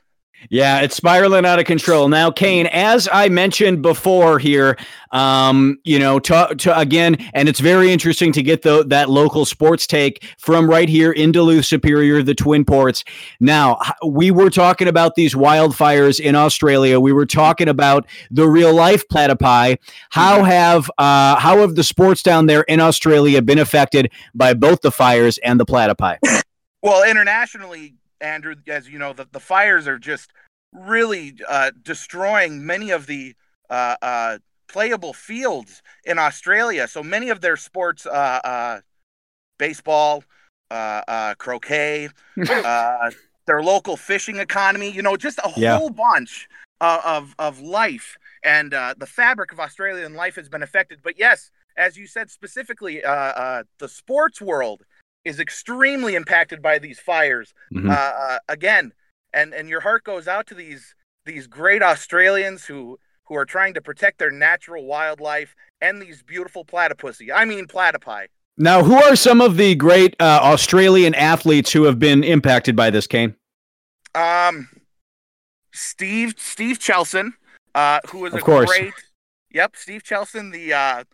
Yeah, 0.50 0.80
it's 0.80 0.97
spiraling 0.97 1.45
out 1.45 1.59
of 1.59 1.64
control. 1.64 2.09
Now, 2.09 2.30
Kane, 2.30 2.66
as 2.66 3.09
I 3.12 3.28
mentioned 3.28 3.83
before 3.83 4.38
here, 4.38 4.78
um, 5.11 5.78
you 5.85 5.99
know, 5.99 6.18
to, 6.21 6.54
to 6.59 6.78
again, 6.78 7.16
and 7.35 7.49
it's 7.49 7.61
very 7.61 7.92
interesting 7.92 8.33
to 8.33 8.42
get 8.42 8.62
the, 8.62 8.85
that 8.87 9.11
local 9.11 9.45
sports 9.45 9.87
take 9.87 10.25
from 10.38 10.68
right 10.68 10.88
here 10.88 11.12
in 11.12 11.33
Duluth, 11.33 11.66
Superior, 11.66 12.23
the 12.23 12.35
Twin 12.35 12.64
Ports. 12.64 13.04
Now, 13.40 13.78
we 14.07 14.30
were 14.30 14.50
talking 14.50 14.88
about 14.88 15.16
these 15.16 15.35
wildfires 15.35 16.21
in 16.21 16.35
Australia. 16.35 17.00
We 17.00 17.12
were 17.12 17.26
talking 17.26 17.68
about 17.68 18.07
the 18.30 18.49
real 18.49 18.75
life 18.75 19.04
platypi. 19.09 19.78
How 20.11 20.45
have 20.45 20.90
uh, 20.99 21.37
how 21.37 21.59
have 21.59 21.75
the 21.75 21.85
sports 21.85 22.23
down 22.23 22.47
there 22.47 22.62
in 22.62 22.80
Australia 22.80 23.42
been 23.42 23.59
affected 23.59 24.11
by 24.35 24.54
both 24.54 24.83
the 24.83 24.92
fires 24.92 25.38
and 25.38 25.59
the 25.59 25.66
platypi? 25.66 26.18
Well, 26.80 27.09
internationally, 27.11 27.97
Andrew, 28.20 28.54
as 28.66 28.88
you 28.88 28.98
know, 28.98 29.12
the, 29.12 29.26
the 29.30 29.40
fires 29.40 29.87
are 29.87 29.98
just 29.98 30.30
really 30.72 31.34
uh, 31.48 31.70
destroying 31.82 32.64
many 32.64 32.90
of 32.90 33.06
the 33.06 33.34
uh, 33.70 33.96
uh, 34.02 34.38
playable 34.68 35.12
fields 35.12 35.82
in 36.04 36.18
Australia. 36.18 36.87
So 36.88 37.02
many 37.02 37.30
of 37.30 37.40
their 37.40 37.56
sports, 37.56 38.06
uh, 38.06 38.40
uh, 38.44 38.80
baseball, 39.58 40.25
uh, 40.70 41.02
uh, 41.08 41.34
croquet, 41.34 42.08
uh, 42.50 43.10
their 43.46 43.62
local 43.62 43.96
fishing 43.96 44.37
economy, 44.37 44.90
you 44.90 45.02
know, 45.02 45.16
just 45.16 45.38
a 45.38 45.48
Yeah. 45.56 45.76
whole 45.76 45.90
bunch 45.90 46.48
uh, 46.80 47.00
of, 47.04 47.34
of 47.38 47.60
life. 47.60 48.16
And 48.44 48.72
uh, 48.75 48.94
the 48.96 49.06
fabric 49.06 49.52
of 49.52 49.60
Australian 49.60 50.14
life 50.14 50.37
has 50.37 50.48
been 50.48 50.62
affected. 50.62 51.00
But 51.02 51.18
yes, 51.18 51.50
as 51.76 51.96
you 51.96 52.06
said 52.06 52.30
specifically, 52.30 53.04
uh, 53.04 53.10
uh, 53.12 53.62
the 53.78 53.88
sports 53.88 54.40
world 54.40 54.84
is 55.25 55.40
extremely 55.40 56.14
impacted 56.14 56.62
by 56.62 56.78
these 56.78 56.98
fires. 57.00 57.52
Mhm. 57.72 57.88
Uh, 57.90 57.92
uh, 57.92 58.38
again, 58.48 58.92
and 59.32 59.52
and 59.54 59.68
your 59.68 59.80
heart 59.80 60.04
goes 60.04 60.26
out 60.28 60.46
to 60.48 60.54
these 60.54 60.94
these 61.25 61.46
great 61.46 61.82
Australians 61.82 62.64
who 62.66 62.98
who 63.25 63.34
are 63.37 63.44
trying 63.44 63.75
to 63.75 63.82
protect 63.82 64.18
their 64.18 64.30
natural 64.30 64.84
wildlife 64.87 65.54
and 65.80 66.00
these 66.00 66.22
beautiful 66.22 66.64
platypussy. 66.64 67.28
I 67.34 67.44
mean 67.44 67.66
platypi. 67.66 68.28
Now, 68.56 68.82
who 68.82 68.94
are 68.96 69.14
some 69.14 69.40
of 69.40 69.56
the 69.56 69.75
great 69.76 70.16
uh, 70.18 70.40
Australian 70.42 71.14
athletes 71.14 71.72
who 71.72 71.84
have 71.84 71.98
been 71.98 72.25
impacted 72.25 72.75
by 72.75 72.90
this, 72.90 73.06
Kane? 73.06 73.37
Um, 74.14 74.68
Steve 75.72 76.34
Steve 76.38 76.78
Chelson, 76.78 77.34
uh, 77.75 78.00
who 78.08 78.25
is 78.26 78.32
Of 78.32 78.40
a 78.40 78.42
course. 78.42 78.68
great. 78.68 78.94
Yep, 79.50 79.76
Steve 79.76 80.02
Chelson, 80.02 80.50
the 80.52 80.72
uh, 80.72 81.04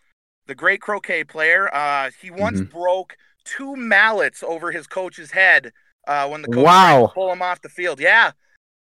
the 0.47 0.55
great 0.55 0.81
croquet 0.81 1.25
player. 1.25 1.73
Uh, 1.75 2.11
he 2.21 2.31
once 2.31 2.61
Mm-hmm. 2.61 2.71
broke 2.71 3.17
two 3.45 3.77
mallets 3.77 4.43
over 4.43 4.71
his 4.73 4.87
coach's 4.87 5.31
head 5.33 5.73
uh, 6.07 6.29
when 6.29 6.43
the 6.43 6.49
coach 6.49 6.65
Wow. 6.65 7.11
pull 7.15 7.33
him 7.33 7.43
off 7.43 7.61
the 7.63 7.69
field. 7.69 8.01
Yeah, 8.01 8.33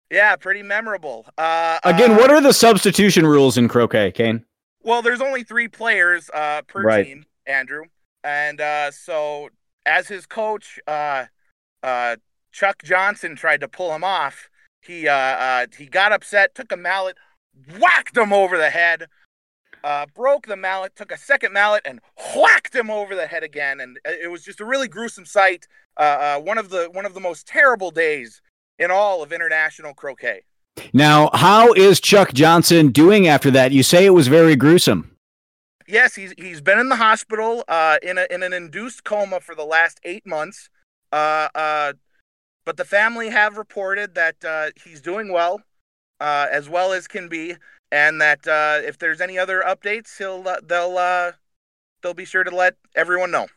yeah, 0.09 0.35
pretty 0.35 0.63
memorable. 0.63 1.25
Uh, 1.37 1.79
Again, 1.83 2.11
uh, 2.11 2.17
what 2.17 2.31
are 2.31 2.41
the 2.41 2.53
substitution 2.53 3.25
rules 3.25 3.57
in 3.57 3.67
croquet, 3.67 4.11
Kane? 4.11 4.45
Well, 4.83 5.01
there's 5.01 5.21
only 5.21 5.43
three 5.43 5.67
players 5.67 6.29
uh, 6.33 6.63
per 6.67 6.83
Right. 6.83 7.05
team, 7.05 7.25
Andrew, 7.45 7.83
and 8.23 8.59
uh, 8.59 8.91
so 8.91 9.49
as 9.85 10.07
his 10.07 10.25
coach, 10.25 10.79
uh, 10.87 11.25
uh, 11.83 12.15
Chuck 12.51 12.83
Johnson 12.83 13.35
tried 13.35 13.61
to 13.61 13.67
pull 13.67 13.93
him 13.95 14.03
off. 14.03 14.49
He 14.81 15.07
uh, 15.07 15.13
uh, 15.15 15.65
he 15.77 15.85
got 15.85 16.11
upset, 16.11 16.55
took 16.55 16.71
a 16.71 16.77
mallet, 16.77 17.15
whacked 17.79 18.17
him 18.17 18.33
over 18.33 18.57
the 18.57 18.71
head, 18.71 19.05
uh, 19.83 20.05
broke 20.13 20.47
the 20.47 20.55
mallet, 20.55 20.95
took 20.95 21.11
a 21.11 21.17
second 21.17 21.53
mallet, 21.53 21.81
and 21.85 21.99
whacked 22.35 22.75
him 22.75 22.89
over 22.89 23.15
the 23.15 23.27
head 23.27 23.43
again. 23.43 23.79
And 23.79 23.99
it 24.05 24.31
was 24.31 24.43
just 24.43 24.61
a 24.61 24.65
really 24.65 24.87
gruesome 24.87 25.25
sight. 25.25 25.67
Uh, 25.97 26.37
uh, 26.37 26.39
one 26.39 26.57
of 26.57 26.69
the 26.69 26.89
one 26.91 27.05
of 27.05 27.13
the 27.13 27.19
most 27.19 27.47
terrible 27.47 27.91
days 27.91 28.41
in 28.79 28.91
all 28.91 29.21
of 29.21 29.31
international 29.31 29.93
croquet. 29.93 30.41
Now, 30.93 31.29
how 31.33 31.73
is 31.73 31.99
Chuck 31.99 32.33
Johnson 32.33 32.89
doing 32.89 33.27
after 33.27 33.51
that? 33.51 33.71
You 33.71 33.83
say 33.83 34.05
it 34.05 34.11
was 34.11 34.27
very 34.27 34.55
gruesome. 34.55 35.11
Yes, 35.87 36.15
he's 36.15 36.33
he's 36.37 36.61
been 36.61 36.79
in 36.79 36.89
the 36.89 36.95
hospital 36.95 37.63
uh, 37.67 37.97
in 38.01 38.17
a 38.17 38.25
in 38.31 38.43
an 38.43 38.53
induced 38.53 39.03
coma 39.03 39.39
for 39.39 39.55
the 39.55 39.65
last 39.65 39.99
eight 40.03 40.25
months. 40.25 40.69
Uh, 41.11 41.49
uh, 41.53 41.93
but 42.63 42.77
the 42.77 42.85
family 42.85 43.29
have 43.29 43.57
reported 43.57 44.15
that 44.15 44.45
uh, 44.45 44.69
he's 44.83 45.01
doing 45.01 45.31
well, 45.31 45.61
uh, 46.19 46.47
as 46.51 46.69
well 46.69 46.93
as 46.93 47.07
can 47.07 47.27
be, 47.27 47.55
and 47.91 48.21
that 48.21 48.47
uh, 48.47 48.79
if 48.85 48.97
there's 48.97 49.21
any 49.21 49.37
other 49.37 49.61
updates, 49.65 50.17
he'll 50.17 50.47
uh, 50.47 50.57
they'll 50.63 50.97
uh, 50.97 51.31
they'll 52.01 52.13
be 52.13 52.25
sure 52.25 52.43
to 52.43 52.55
let 52.55 52.75
everyone 52.95 53.31
know. 53.31 53.47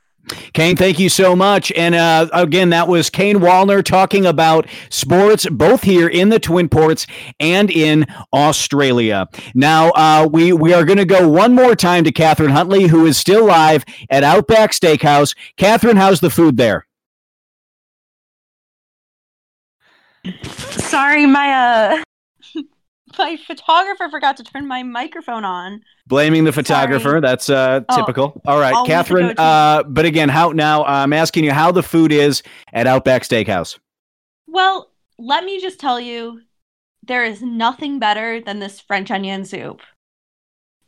Kane, 0.55 0.76
thank 0.76 0.99
you 0.99 1.09
so 1.11 1.37
much. 1.37 1.71
And 1.73 1.95
uh, 1.95 2.29
again, 2.33 2.71
that 2.71 2.88
was 2.88 3.11
Kane 3.11 3.41
Wallner 3.41 3.85
talking 3.85 4.25
about 4.25 4.67
sports 4.88 5.47
both 5.50 5.83
here 5.83 6.09
in 6.09 6.31
the 6.31 6.38
Twin 6.38 6.69
Ports 6.69 7.07
and 7.38 7.71
in 7.71 8.07
Australia. 8.33 9.29
Now, 9.55 9.91
uh, 9.91 10.26
we, 10.31 10.53
we 10.53 10.73
are 10.73 10.85
going 10.85 10.99
to 10.99 11.05
go 11.05 11.29
one 11.29 11.55
more 11.55 11.75
time 11.76 12.05
to 12.05 12.12
Catherine 12.12 12.50
Huntley, 12.50 12.85
who 12.85 13.05
is 13.05 13.19
still 13.19 13.45
live 13.45 13.85
at 14.09 14.25
Outback 14.25 14.71
Steakhouse. 14.71 15.37
Catherine, 15.59 15.97
how's 15.97 16.21
the 16.21 16.31
food 16.31 16.57
there? 16.57 16.87
Sorry, 20.43 21.26
my 21.26 21.50
uh 21.50 22.03
my 23.18 23.37
photographer 23.37 24.09
forgot 24.09 24.37
to 24.38 24.44
turn 24.44 24.66
my 24.66 24.83
microphone 24.83 25.44
on. 25.44 25.83
Blaming 26.06 26.44
the 26.44 26.52
photographer. 26.52 27.11
Sorry. 27.11 27.21
That's 27.21 27.49
uh, 27.50 27.80
Oh, 27.88 27.97
typical. 27.97 28.40
All 28.47 28.59
right, 28.59 28.75
Catherine. 28.87 29.35
Uh, 29.38 29.83
but 29.85 30.04
again, 30.04 30.28
how 30.28 30.50
now? 30.50 30.85
I'm 30.85 31.12
asking 31.12 31.44
you 31.44 31.52
how 31.52 31.73
the 31.73 31.83
food 31.83 32.12
is 32.12 32.42
at 32.73 32.87
Outback 32.87 33.23
Steakhouse. 33.23 33.78
Well, 34.47 34.90
let 35.18 35.44
me 35.44 35.61
just 35.61 35.80
tell 35.80 35.99
you, 35.99 36.42
there 37.02 37.25
is 37.25 37.42
nothing 37.42 37.99
better 37.99 38.40
than 38.40 38.59
this 38.59 38.80
French 38.80 39.11
onion 39.11 39.44
soup. 39.44 39.80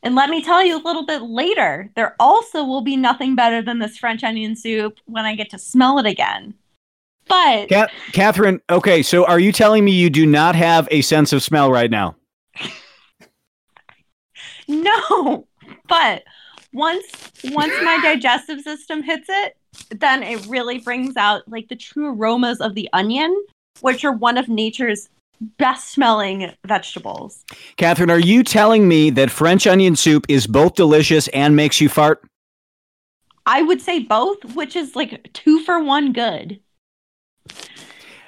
And 0.02 0.14
let 0.14 0.30
me 0.30 0.42
tell 0.42 0.64
you 0.64 0.76
a 0.76 0.84
little 0.84 1.04
bit 1.04 1.22
later, 1.22 1.90
there 1.96 2.14
also 2.20 2.64
will 2.64 2.82
be 2.82 2.96
nothing 2.96 3.34
better 3.34 3.60
than 3.62 3.78
this 3.80 3.98
French 3.98 4.22
onion 4.22 4.54
soup 4.54 4.98
when 5.06 5.24
I 5.24 5.34
get 5.34 5.50
to 5.50 5.58
smell 5.58 5.98
it 5.98 6.06
again. 6.06 6.54
But 7.28 7.68
Ca- 7.68 7.88
Catherine. 8.12 8.60
Okay, 8.70 9.02
so 9.02 9.26
are 9.26 9.40
you 9.40 9.52
telling 9.52 9.84
me 9.84 9.92
you 9.92 10.10
do 10.10 10.26
not 10.26 10.54
have 10.54 10.88
a 10.90 11.02
sense 11.02 11.32
of 11.32 11.42
smell 11.42 11.70
right 11.70 11.90
now? 11.90 12.16
no, 14.68 15.46
but 15.88 16.22
once 16.72 17.04
once 17.44 17.72
my 17.82 17.98
digestive 18.02 18.60
system 18.60 19.02
hits 19.02 19.26
it, 19.28 19.56
then 19.90 20.22
it 20.22 20.46
really 20.46 20.78
brings 20.78 21.16
out 21.16 21.42
like 21.48 21.68
the 21.68 21.76
true 21.76 22.14
aromas 22.14 22.60
of 22.60 22.74
the 22.74 22.88
onion, 22.92 23.34
which 23.80 24.04
are 24.04 24.12
one 24.12 24.38
of 24.38 24.48
nature's 24.48 25.08
best 25.58 25.90
smelling 25.90 26.52
vegetables. 26.66 27.44
Catherine, 27.76 28.10
are 28.10 28.18
you 28.18 28.42
telling 28.42 28.88
me 28.88 29.10
that 29.10 29.30
French 29.30 29.66
onion 29.66 29.96
soup 29.96 30.26
is 30.28 30.46
both 30.46 30.74
delicious 30.74 31.28
and 31.28 31.56
makes 31.56 31.80
you 31.80 31.88
fart? 31.88 32.22
I 33.44 33.62
would 33.62 33.80
say 33.80 34.00
both, 34.00 34.44
which 34.54 34.74
is 34.74 34.96
like 34.96 35.30
two 35.32 35.62
for 35.62 35.82
one 35.82 36.12
good. 36.12 36.60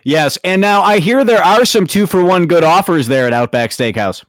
Yes. 0.08 0.38
And 0.42 0.62
now 0.62 0.80
I 0.80 1.00
hear 1.00 1.22
there 1.22 1.44
are 1.44 1.66
some 1.66 1.86
two 1.86 2.06
for 2.06 2.24
one 2.24 2.46
good 2.46 2.64
offers 2.64 3.08
there 3.08 3.26
at 3.26 3.34
Outback 3.34 3.72
Steakhouse. 3.72 4.24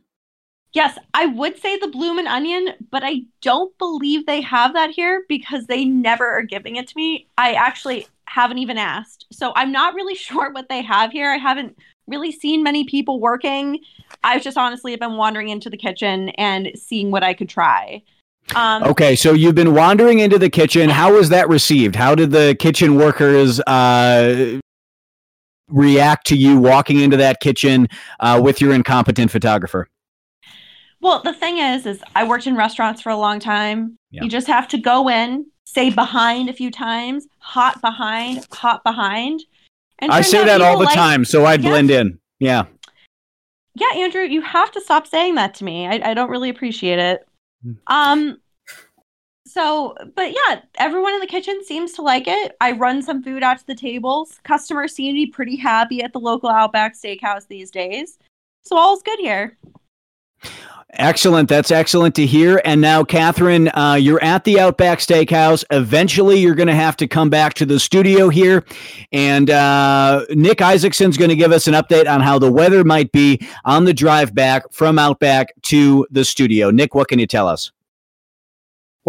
Yes, 0.73 0.97
I 1.13 1.27
would 1.27 1.57
say 1.57 1.77
the 1.77 1.87
bloomin' 1.87 2.27
onion, 2.27 2.73
but 2.91 3.01
I 3.05 3.21
don't 3.41 3.75
believe 3.77 4.25
they 4.25 4.41
have 4.41 4.73
that 4.73 4.89
here 4.89 5.23
because 5.29 5.67
they 5.67 5.85
never 5.85 6.27
are 6.29 6.43
giving 6.43 6.75
it 6.75 6.89
to 6.89 6.93
me. 6.97 7.27
I 7.37 7.53
actually 7.53 8.07
haven't 8.25 8.57
even 8.57 8.77
asked. 8.77 9.27
So 9.31 9.53
I'm 9.55 9.71
not 9.71 9.93
really 9.93 10.15
sure 10.27 10.51
what 10.51 10.67
they 10.67 10.81
have 10.81 11.13
here. 11.13 11.31
I 11.31 11.37
haven't 11.37 11.79
really 12.07 12.33
seen 12.33 12.61
many 12.61 12.83
people 12.83 13.21
working. 13.21 13.79
I've 14.21 14.43
just 14.43 14.57
honestly 14.57 14.97
been 14.97 15.15
wandering 15.15 15.47
into 15.47 15.69
the 15.69 15.77
kitchen 15.77 16.27
and 16.31 16.71
seeing 16.75 17.09
what 17.09 17.23
I 17.23 17.33
could 17.33 17.47
try. 17.47 18.03
Um, 18.53 18.83
Okay, 18.83 19.15
so 19.15 19.31
you've 19.31 19.55
been 19.55 19.73
wandering 19.73 20.19
into 20.19 20.37
the 20.37 20.49
kitchen. 20.49 20.89
How 20.89 21.13
was 21.13 21.29
that 21.29 21.47
received? 21.47 21.95
How 21.95 22.15
did 22.15 22.31
the 22.31 22.57
kitchen 22.59 22.95
workers 22.95 23.61
uh, 23.61 24.59
react 25.69 26.27
to 26.27 26.35
you 26.35 26.59
walking 26.59 26.99
into 26.99 27.17
that 27.17 27.39
kitchen 27.39 27.87
uh, 28.19 28.39
with 28.43 28.59
your 28.61 28.73
incompetent 28.73 29.31
photographer? 29.31 29.87
Well, 31.01 31.21
the 31.23 31.33
thing 31.33 31.59
is, 31.59 31.85
is 31.85 32.03
I 32.15 32.25
worked 32.27 32.45
in 32.47 32.55
restaurants 32.55 33.01
for 33.01 33.09
a 33.09 33.17
long 33.17 33.39
time. 33.39 33.97
Yeah. 34.11 34.23
You 34.23 34.29
just 34.29 34.47
have 34.47 34.67
to 34.69 34.77
go 34.77 35.09
in, 35.09 35.45
say 35.65 35.89
behind 35.89 36.49
a 36.49 36.53
few 36.53 36.71
times, 36.71 37.27
hot 37.37 37.79
behind, 37.81 38.45
hot 38.51 38.83
behind. 38.83 39.41
And 39.99 40.11
I 40.11 40.21
say 40.21 40.43
that 40.43 40.61
all 40.61 40.77
the 40.77 40.85
like- 40.85 40.95
time, 40.95 41.23
so 41.25 41.45
I'd 41.45 41.61
Yeah. 41.61 41.69
blend 41.69 41.91
in. 41.91 42.19
Yeah. 42.39 42.65
Yeah, 43.75 43.87
Andrew, 43.95 44.23
you 44.23 44.41
have 44.41 44.71
to 44.71 44.81
stop 44.81 45.07
saying 45.07 45.35
that 45.35 45.53
to 45.55 45.63
me. 45.63 45.87
I, 45.87 46.11
I 46.11 46.13
don't 46.13 46.29
really 46.29 46.49
appreciate 46.49 46.99
it. 46.99 47.25
Hmm. 47.63 47.71
Um, 47.87 48.37
so, 49.49 49.95
but 50.15 50.31
yeah, 50.31 50.61
everyone 50.75 51.13
in 51.13 51.19
the 51.19 51.27
kitchen 51.27 51.63
seems 51.65 51.93
to 51.93 52.01
like 52.01 52.27
it. 52.27 52.55
I 52.61 52.73
run 52.73 53.01
some 53.01 53.23
food 53.23 53.43
out 53.43 53.59
to 53.59 53.67
the 53.67 53.75
tables. 53.75 54.39
Customers 54.43 54.93
seem 54.93 55.13
to 55.13 55.25
be 55.25 55.31
pretty 55.31 55.55
happy 55.55 56.01
at 56.03 56.13
the 56.13 56.19
local 56.19 56.49
Outback 56.49 56.95
Steakhouse 56.95 57.47
these 57.47 57.71
days. 57.71 58.19
So 58.63 58.77
all's 58.77 59.01
good 59.01 59.19
here. 59.19 59.57
Excellent. 60.93 61.47
That's 61.47 61.69
excellent 61.69 62.15
to 62.15 62.25
hear. 62.25 62.61
And 62.65 62.81
now, 62.81 63.03
Catherine, 63.03 63.69
uh, 63.69 63.93
you're 63.99 64.23
at 64.23 64.43
the 64.43 64.59
Outback 64.59 64.99
Steakhouse. 64.99 65.63
Eventually, 65.69 66.39
you're 66.39 66.55
going 66.55 66.67
to 66.67 66.75
have 66.75 66.97
to 66.97 67.07
come 67.07 67.29
back 67.29 67.53
to 67.55 67.65
the 67.65 67.79
studio 67.79 68.29
here. 68.29 68.65
And 69.11 69.51
uh, 69.51 70.25
Nick 70.31 70.61
Isaacson's 70.61 71.15
going 71.15 71.29
to 71.29 71.35
give 71.35 71.51
us 71.51 71.67
an 71.67 71.75
update 71.75 72.09
on 72.09 72.21
how 72.21 72.39
the 72.39 72.51
weather 72.51 72.83
might 72.83 73.11
be 73.11 73.39
on 73.65 73.85
the 73.85 73.93
drive 73.93 74.33
back 74.33 74.63
from 74.71 74.97
Outback 74.97 75.53
to 75.63 76.07
the 76.09 76.25
studio. 76.25 76.71
Nick, 76.71 76.95
what 76.95 77.07
can 77.07 77.19
you 77.19 77.27
tell 77.27 77.47
us? 77.47 77.71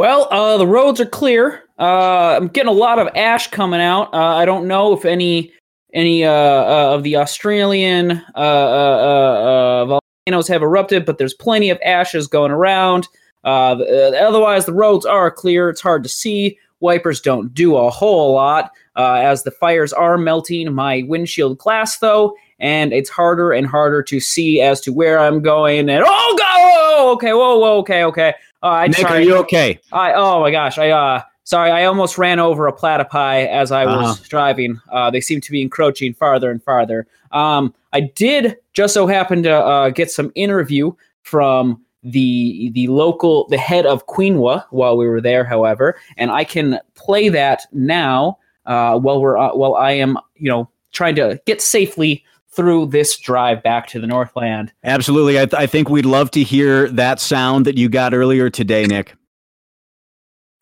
Well, 0.00 0.28
uh, 0.30 0.57
the 0.57 0.66
roads 0.66 0.99
are 0.99 1.04
clear. 1.04 1.64
Uh, 1.78 2.35
I'm 2.35 2.49
getting 2.49 2.71
a 2.71 2.73
lot 2.73 2.99
of 2.99 3.09
ash 3.14 3.50
coming 3.50 3.83
out. 3.83 4.09
Uh, 4.14 4.35
I 4.35 4.47
don't 4.47 4.66
know 4.66 4.95
if 4.95 5.04
any 5.04 5.52
any 5.92 6.25
uh, 6.25 6.33
uh, 6.33 6.95
of 6.95 7.02
the 7.02 7.16
Australian 7.16 8.23
volcanoes 8.35 10.00
have 10.49 10.62
erupted, 10.62 11.04
but 11.04 11.19
there's 11.19 11.35
plenty 11.35 11.69
of 11.69 11.78
ashes 11.85 12.26
going 12.26 12.50
around. 12.50 13.09
otherwise, 13.45 14.64
the 14.64 14.73
roads 14.73 15.04
are 15.04 15.30
clear. 15.30 15.69
It's 15.69 15.83
hard 15.83 16.02
to 16.04 16.09
see. 16.09 16.59
Wipers 16.80 17.21
don't 17.21 17.52
do 17.52 17.76
a 17.76 17.90
whole 17.90 18.33
lot 18.33 18.71
as 18.97 19.42
the 19.42 19.50
fires 19.50 19.92
are 19.92 20.16
melting 20.16 20.73
my 20.73 21.04
windshield 21.09 21.59
glass, 21.59 21.99
though, 21.99 22.35
and 22.59 22.95
it's 22.95 23.11
harder 23.11 23.52
and 23.52 23.66
harder 23.66 24.02
to 24.04 24.19
see 24.19 24.62
as 24.62 24.80
to 24.80 24.95
where 24.95 25.19
I'm 25.19 25.42
going. 25.42 25.90
And 25.90 26.02
oh, 26.07 26.37
go! 26.38 27.12
Okay, 27.12 27.35
whoa, 27.35 27.59
whoa, 27.59 27.76
okay, 27.80 28.02
okay. 28.04 28.33
Uh, 28.62 28.67
I, 28.67 28.87
Nick, 28.88 28.99
sorry. 28.99 29.21
are 29.21 29.23
you 29.23 29.37
okay? 29.38 29.81
I 29.93 30.12
oh 30.14 30.40
my 30.40 30.50
gosh, 30.50 30.79
I 30.79 30.90
uh 30.90 31.23
sorry, 31.45 31.71
I 31.71 31.85
almost 31.85 32.19
ran 32.19 32.38
over 32.38 32.67
a 32.67 32.73
platypi 32.73 33.47
as 33.49 33.73
I 33.73 33.85
was 33.85 34.17
uh-huh. 34.17 34.25
driving. 34.29 34.81
Uh, 34.90 35.11
they 35.11 35.21
seem 35.21 35.40
to 35.40 35.50
be 35.50 35.62
encroaching 35.62 36.14
farther 36.14 36.50
and 36.50 36.62
farther. 36.62 37.07
Um, 37.33 37.75
I 37.93 38.00
did 38.00 38.57
just 38.73 38.95
so 38.95 39.07
happen 39.07 39.43
to 39.43 39.52
uh, 39.52 39.90
get 39.90 40.11
some 40.11 40.31
interview 40.35 40.93
from 41.23 41.83
the 42.02 42.71
the 42.71 42.87
local 42.88 43.47
the 43.49 43.59
head 43.59 43.85
of 43.85 44.07
Queenwa 44.07 44.64
while 44.71 44.97
we 44.97 45.07
were 45.07 45.21
there, 45.21 45.45
however, 45.45 45.99
and 46.17 46.31
I 46.31 46.45
can 46.45 46.81
play 46.95 47.29
that 47.29 47.67
now 47.73 48.38
uh, 48.67 48.99
while 48.99 49.21
we're 49.21 49.37
uh, 49.37 49.55
while 49.55 49.75
I 49.75 49.93
am 49.93 50.19
you 50.37 50.49
know 50.50 50.69
trying 50.93 51.14
to 51.17 51.40
get 51.47 51.61
safely 51.61 52.25
through 52.52 52.87
this 52.87 53.19
drive 53.19 53.62
back 53.62 53.87
to 53.88 54.00
the 54.00 54.07
Northland. 54.07 54.73
Absolutely. 54.85 55.38
I, 55.38 55.47
th- 55.47 55.54
I 55.54 55.66
think 55.66 55.88
we'd 55.88 56.04
love 56.04 56.30
to 56.33 56.42
hear 56.42 56.88
that 56.90 57.21
sound 57.21 57.64
that 57.66 57.78
you 57.78 57.88
got 57.88 58.12
earlier 58.12 58.50
today, 58.50 58.87
Nick. 58.87 59.14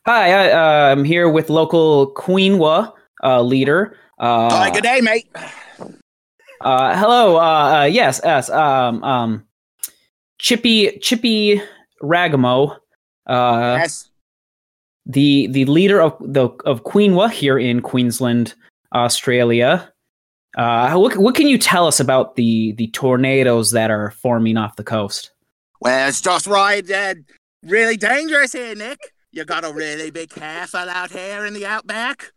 Hi, 0.07 0.33
I, 0.33 0.91
am 0.91 1.01
uh, 1.01 1.03
here 1.03 1.29
with 1.29 1.51
local 1.51 2.15
Queenwa 2.15 2.93
uh, 3.23 3.43
leader. 3.43 3.97
Uh, 4.19 4.51
Hi, 4.51 4.71
good 4.71 4.83
day, 4.83 5.01
mate. 5.01 5.29
Uh, 6.61 6.97
hello. 6.99 7.37
Uh, 7.37 7.41
uh, 7.81 7.85
yes, 7.85 8.21
yes. 8.25 8.51
Um, 8.51 9.05
um, 9.05 9.47
Chippy, 10.39 10.99
Chippy 10.99 11.61
Ragamo. 12.03 12.77
Uh, 13.27 13.77
yes. 13.81 14.11
The 15.07 15.47
the 15.49 15.65
leader 15.67 16.03
of 16.03 16.17
the 16.21 16.49
of 16.65 16.85
Queenwa 16.85 17.31
here 17.31 17.59
in 17.59 17.81
Queensland, 17.81 18.55
Australia. 18.95 19.93
Uh, 20.57 20.95
what, 20.95 21.17
what 21.19 21.35
can 21.35 21.47
you 21.47 21.59
tell 21.59 21.87
us 21.87 22.01
about 22.01 22.37
the, 22.37 22.73
the 22.73 22.89
tornadoes 22.89 23.71
that 23.73 23.91
are 23.91 24.11
forming 24.13 24.57
off 24.57 24.77
the 24.77 24.85
coast? 24.85 25.31
Well, 25.81 26.09
it's 26.09 26.21
just 26.21 26.47
right. 26.47 26.89
Uh, 26.91 27.15
really 27.63 27.97
dangerous 27.97 28.53
here, 28.53 28.75
Nick. 28.75 28.99
You 29.31 29.45
gotta 29.45 29.73
really 29.73 30.11
be 30.11 30.27
careful 30.27 30.81
out 30.81 31.13
here 31.13 31.45
in 31.45 31.53
the 31.55 31.67
outback. 31.67 32.33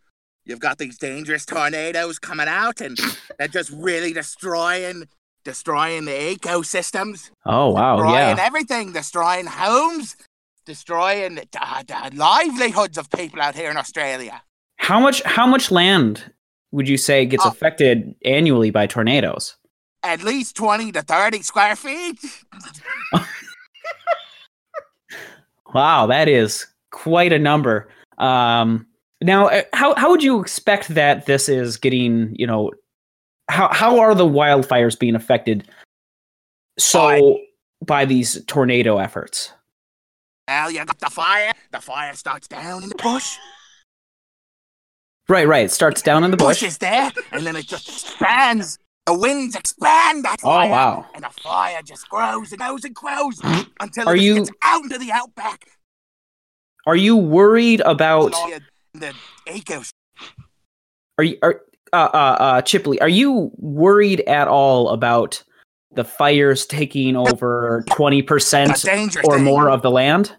You've 0.45 0.59
got 0.59 0.77
these 0.77 0.97
dangerous 0.97 1.45
tornadoes 1.45 2.19
coming 2.19 2.47
out, 2.47 2.81
and 2.81 2.97
they're 3.37 3.47
just 3.47 3.71
really 3.71 4.11
destroying, 4.11 5.07
destroying 5.45 6.05
the 6.05 6.11
ecosystems. 6.11 7.31
Oh 7.45 7.69
wow! 7.69 7.95
Destroying 7.95 8.37
yeah, 8.37 8.43
everything, 8.45 8.91
destroying 8.91 9.45
homes, 9.45 10.17
destroying 10.65 11.35
the, 11.35 11.47
the 11.87 12.11
livelihoods 12.15 12.97
of 12.97 13.09
people 13.09 13.41
out 13.41 13.55
here 13.55 13.71
in 13.71 13.77
Australia. 13.77 14.41
How 14.77 14.99
much? 14.99 15.23
How 15.23 15.47
much 15.47 15.71
land 15.71 16.31
would 16.71 16.87
you 16.87 16.97
say 16.97 17.25
gets 17.25 17.45
uh, 17.45 17.49
affected 17.49 18.15
annually 18.25 18.71
by 18.71 18.87
tornadoes? 18.87 19.55
At 20.03 20.23
least 20.23 20.55
20 20.55 20.91
to 20.93 21.01
30 21.01 21.41
square 21.41 21.75
feet. 21.75 22.19
wow, 25.73 26.07
that 26.07 26.27
is 26.27 26.65
quite 26.91 27.33
a 27.33 27.39
number. 27.39 27.89
Um, 28.17 28.87
now, 29.21 29.47
uh, 29.47 29.63
how, 29.73 29.95
how 29.95 30.09
would 30.09 30.23
you 30.23 30.41
expect 30.41 30.89
that 30.89 31.25
this 31.25 31.47
is 31.47 31.77
getting, 31.77 32.35
you 32.37 32.47
know, 32.47 32.71
how, 33.49 33.69
how 33.71 33.99
are 33.99 34.15
the 34.15 34.25
wildfires 34.25 34.97
being 34.97 35.15
affected 35.15 35.67
so 36.79 37.37
by 37.85 38.05
these 38.05 38.43
tornado 38.45 38.97
efforts? 38.97 39.51
Well, 40.47 40.71
you 40.71 40.83
got 40.85 40.99
the 40.99 41.09
fire. 41.09 41.53
The 41.71 41.79
fire 41.79 42.13
starts 42.15 42.47
down 42.47 42.83
in 42.83 42.89
the 42.89 42.95
bush. 42.95 43.37
Right, 45.31 45.47
right. 45.47 45.63
It 45.63 45.71
starts 45.71 46.01
down 46.01 46.25
in 46.25 46.31
the 46.31 46.35
bush. 46.35 46.59
bush 46.59 46.63
is 46.63 46.77
there, 46.79 47.09
and 47.31 47.45
then 47.45 47.55
it 47.55 47.65
just 47.65 47.87
expands. 47.87 48.77
The 49.05 49.13
winds 49.13 49.55
expand 49.55 50.25
that 50.25 50.41
fire, 50.41 50.67
oh, 50.67 50.71
wow. 50.71 51.05
and 51.15 51.23
the 51.23 51.29
fire 51.41 51.81
just 51.85 52.09
grows 52.09 52.51
and 52.51 52.59
grows 52.59 52.83
and 52.83 52.93
grows 52.93 53.39
until 53.79 54.09
Are 54.09 54.15
it 54.17 54.21
you... 54.21 54.35
gets 54.35 54.51
out 54.61 54.83
into 54.83 54.97
the 54.97 55.09
outback. 55.13 55.69
Are 56.85 56.97
you 56.97 57.15
worried 57.15 57.79
about 57.79 58.33
the 58.93 59.13
ecosystem? 59.47 59.93
Are 61.17 61.23
you 61.23 61.37
are 61.41 61.61
uh, 61.93 62.09
uh 62.13 62.17
uh 62.17 62.61
Chipley? 62.63 62.97
Are 62.99 63.07
you 63.07 63.51
worried 63.55 64.19
at 64.27 64.49
all 64.49 64.89
about 64.89 65.41
the 65.93 66.03
fires 66.03 66.65
taking 66.65 67.15
over 67.15 67.85
twenty 67.89 68.21
percent 68.21 68.85
or 69.23 69.39
more 69.39 69.69
of 69.69 69.81
the 69.81 69.91
land? 69.91 70.35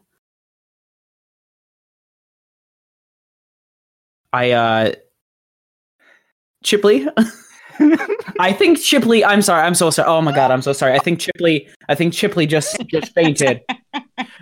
I 4.33 4.51
uh 4.53 4.93
Chipley. 6.65 7.09
I 8.39 8.53
think 8.53 8.79
Chipley. 8.79 9.25
I'm 9.27 9.43
sorry. 9.43 9.63
I'm 9.63 9.75
so 9.75 9.91
sorry. 9.91 10.09
Oh 10.09 10.21
my 10.21 10.33
god. 10.33 10.51
I'm 10.51 10.63
so 10.63 10.73
sorry. 10.73 10.95
I 10.95 10.99
think 10.99 11.21
Chipley. 11.21 11.69
I 11.89 11.95
think 11.95 12.13
Chipley 12.15 12.49
just 12.49 12.81
just 12.89 13.13
fainted. 13.13 13.63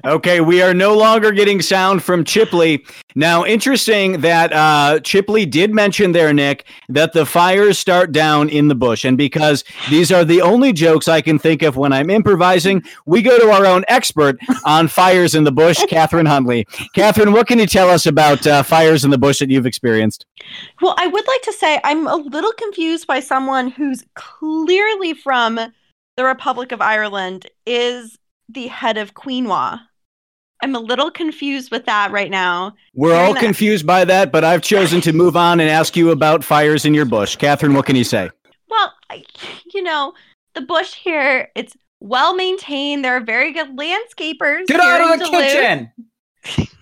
okay, 0.04 0.40
we 0.40 0.62
are 0.62 0.74
no 0.74 0.96
longer 0.96 1.32
getting 1.32 1.60
sound 1.62 2.02
from 2.02 2.24
Chipley. 2.24 2.86
Now, 3.14 3.44
interesting 3.44 4.20
that 4.20 4.52
uh, 4.52 5.00
Chipley 5.00 5.50
did 5.50 5.74
mention 5.74 6.12
there, 6.12 6.32
Nick, 6.32 6.66
that 6.88 7.12
the 7.12 7.26
fires 7.26 7.78
start 7.78 8.12
down 8.12 8.48
in 8.48 8.68
the 8.68 8.74
bush, 8.74 9.04
and 9.04 9.16
because 9.16 9.64
these 9.88 10.12
are 10.12 10.24
the 10.24 10.40
only 10.40 10.72
jokes 10.72 11.08
I 11.08 11.20
can 11.20 11.38
think 11.38 11.62
of 11.62 11.76
when 11.76 11.92
I'm 11.92 12.10
improvising, 12.10 12.82
we 13.06 13.22
go 13.22 13.38
to 13.38 13.50
our 13.50 13.66
own 13.66 13.84
expert 13.88 14.38
on 14.64 14.88
fires 14.88 15.34
in 15.34 15.44
the 15.44 15.52
bush, 15.52 15.84
Catherine 15.88 16.26
Huntley. 16.26 16.66
Catherine, 16.94 17.32
what 17.32 17.46
can 17.46 17.58
you 17.58 17.66
tell 17.66 17.90
us 17.90 18.06
about 18.06 18.46
uh, 18.46 18.62
fires 18.62 19.04
in 19.04 19.10
the 19.10 19.18
bush 19.18 19.40
that 19.40 19.50
you've 19.50 19.66
experienced? 19.66 20.26
Well, 20.80 20.94
I 20.98 21.06
would 21.06 21.26
like 21.26 21.42
to 21.42 21.52
say 21.52 21.80
I'm 21.84 22.06
a 22.06 22.16
little 22.16 22.52
confused 22.52 23.06
by 23.06 23.20
someone 23.20 23.68
who's 23.68 24.04
clearly 24.14 25.14
from 25.14 25.58
the 26.16 26.24
Republic 26.24 26.72
of 26.72 26.80
Ireland 26.80 27.46
is 27.66 28.18
the 28.48 28.66
head 28.66 28.98
of 28.98 29.14
Queenwa. 29.14 29.80
I'm 30.62 30.74
a 30.74 30.78
little 30.80 31.10
confused 31.10 31.70
with 31.70 31.86
that 31.86 32.10
right 32.10 32.30
now. 32.30 32.74
We're 32.94 33.14
all 33.14 33.32
that- 33.34 33.40
confused 33.42 33.86
by 33.86 34.04
that, 34.04 34.30
but 34.30 34.44
I've 34.44 34.62
chosen 34.62 35.00
to 35.02 35.12
move 35.12 35.36
on 35.36 35.60
and 35.60 35.70
ask 35.70 35.96
you 35.96 36.10
about 36.10 36.44
fires 36.44 36.84
in 36.84 36.94
your 36.94 37.06
bush. 37.06 37.36
Catherine, 37.36 37.74
what 37.74 37.86
can 37.86 37.96
you 37.96 38.04
say? 38.04 38.30
Well, 38.68 38.92
you 39.74 39.82
know, 39.82 40.12
the 40.54 40.60
bush 40.60 40.94
here, 40.94 41.48
it's 41.54 41.76
well 42.00 42.34
maintained. 42.34 43.04
There 43.04 43.16
are 43.16 43.20
very 43.24 43.52
good 43.52 43.76
landscapers. 43.76 44.66
Get 44.66 44.80
out 44.80 45.00
of 45.00 45.18
the 45.18 45.24
Duluth. 45.26 45.42
kitchen! 45.42 45.92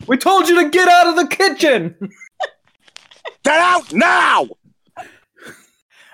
we 0.07 0.17
told 0.17 0.49
you 0.49 0.63
to 0.63 0.69
get 0.71 0.89
out 0.89 1.09
of 1.09 1.17
the 1.17 1.27
kitchen! 1.27 1.95
get 3.45 3.59
out 3.59 3.93
now! 3.93 4.49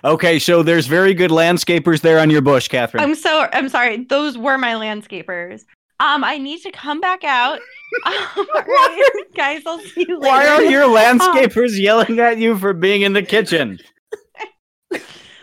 Okay, 0.04 0.38
so 0.38 0.62
there's 0.62 0.86
very 0.86 1.14
good 1.14 1.30
landscapers 1.30 2.02
there 2.02 2.18
on 2.18 2.28
your 2.28 2.42
bush, 2.42 2.68
Catherine. 2.68 3.02
I'm 3.02 3.14
so 3.14 3.48
I'm 3.54 3.70
sorry. 3.70 4.04
Those 4.04 4.36
were 4.36 4.58
my 4.58 4.74
landscapers. 4.74 5.64
Um, 6.00 6.24
I 6.24 6.38
need 6.38 6.60
to 6.62 6.70
come 6.70 7.00
back 7.00 7.24
out. 7.24 7.60
Right, 8.06 9.02
guys, 9.34 9.62
I'll 9.66 9.78
see 9.78 10.04
you 10.08 10.18
later. 10.18 10.32
Why 10.34 10.46
are 10.48 10.62
your 10.64 10.88
landscapers 10.88 11.76
um, 11.76 11.80
yelling 11.80 12.18
at 12.18 12.38
you 12.38 12.58
for 12.58 12.72
being 12.72 13.02
in 13.02 13.12
the 13.12 13.22
kitchen? 13.34 13.78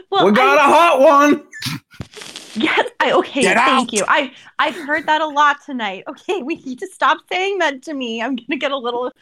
well, 0.10 0.26
we 0.26 0.32
got 0.34 0.58
I, 0.58 0.66
a 0.66 0.68
hot 0.68 1.00
one. 1.00 1.44
Yes, 2.56 2.90
I 3.00 3.14
okay, 3.14 3.44
Get 3.44 3.56
thank 3.56 3.90
out. 3.90 3.94
you. 3.94 4.04
I 4.08 4.34
I've 4.60 4.76
heard 4.76 5.06
that 5.06 5.22
a 5.22 5.28
lot 5.28 5.58
tonight. 5.66 6.04
Okay, 6.10 6.44
we 6.44 6.56
need 6.56 6.80
to 6.80 6.88
stop 6.88 7.20
saying 7.32 7.60
that 7.60 7.84
to 7.84 7.94
me. 7.94 8.22
I'm 8.22 8.36
gonna 8.36 8.58
get 8.58 8.72
a 8.72 8.78
little 8.78 9.14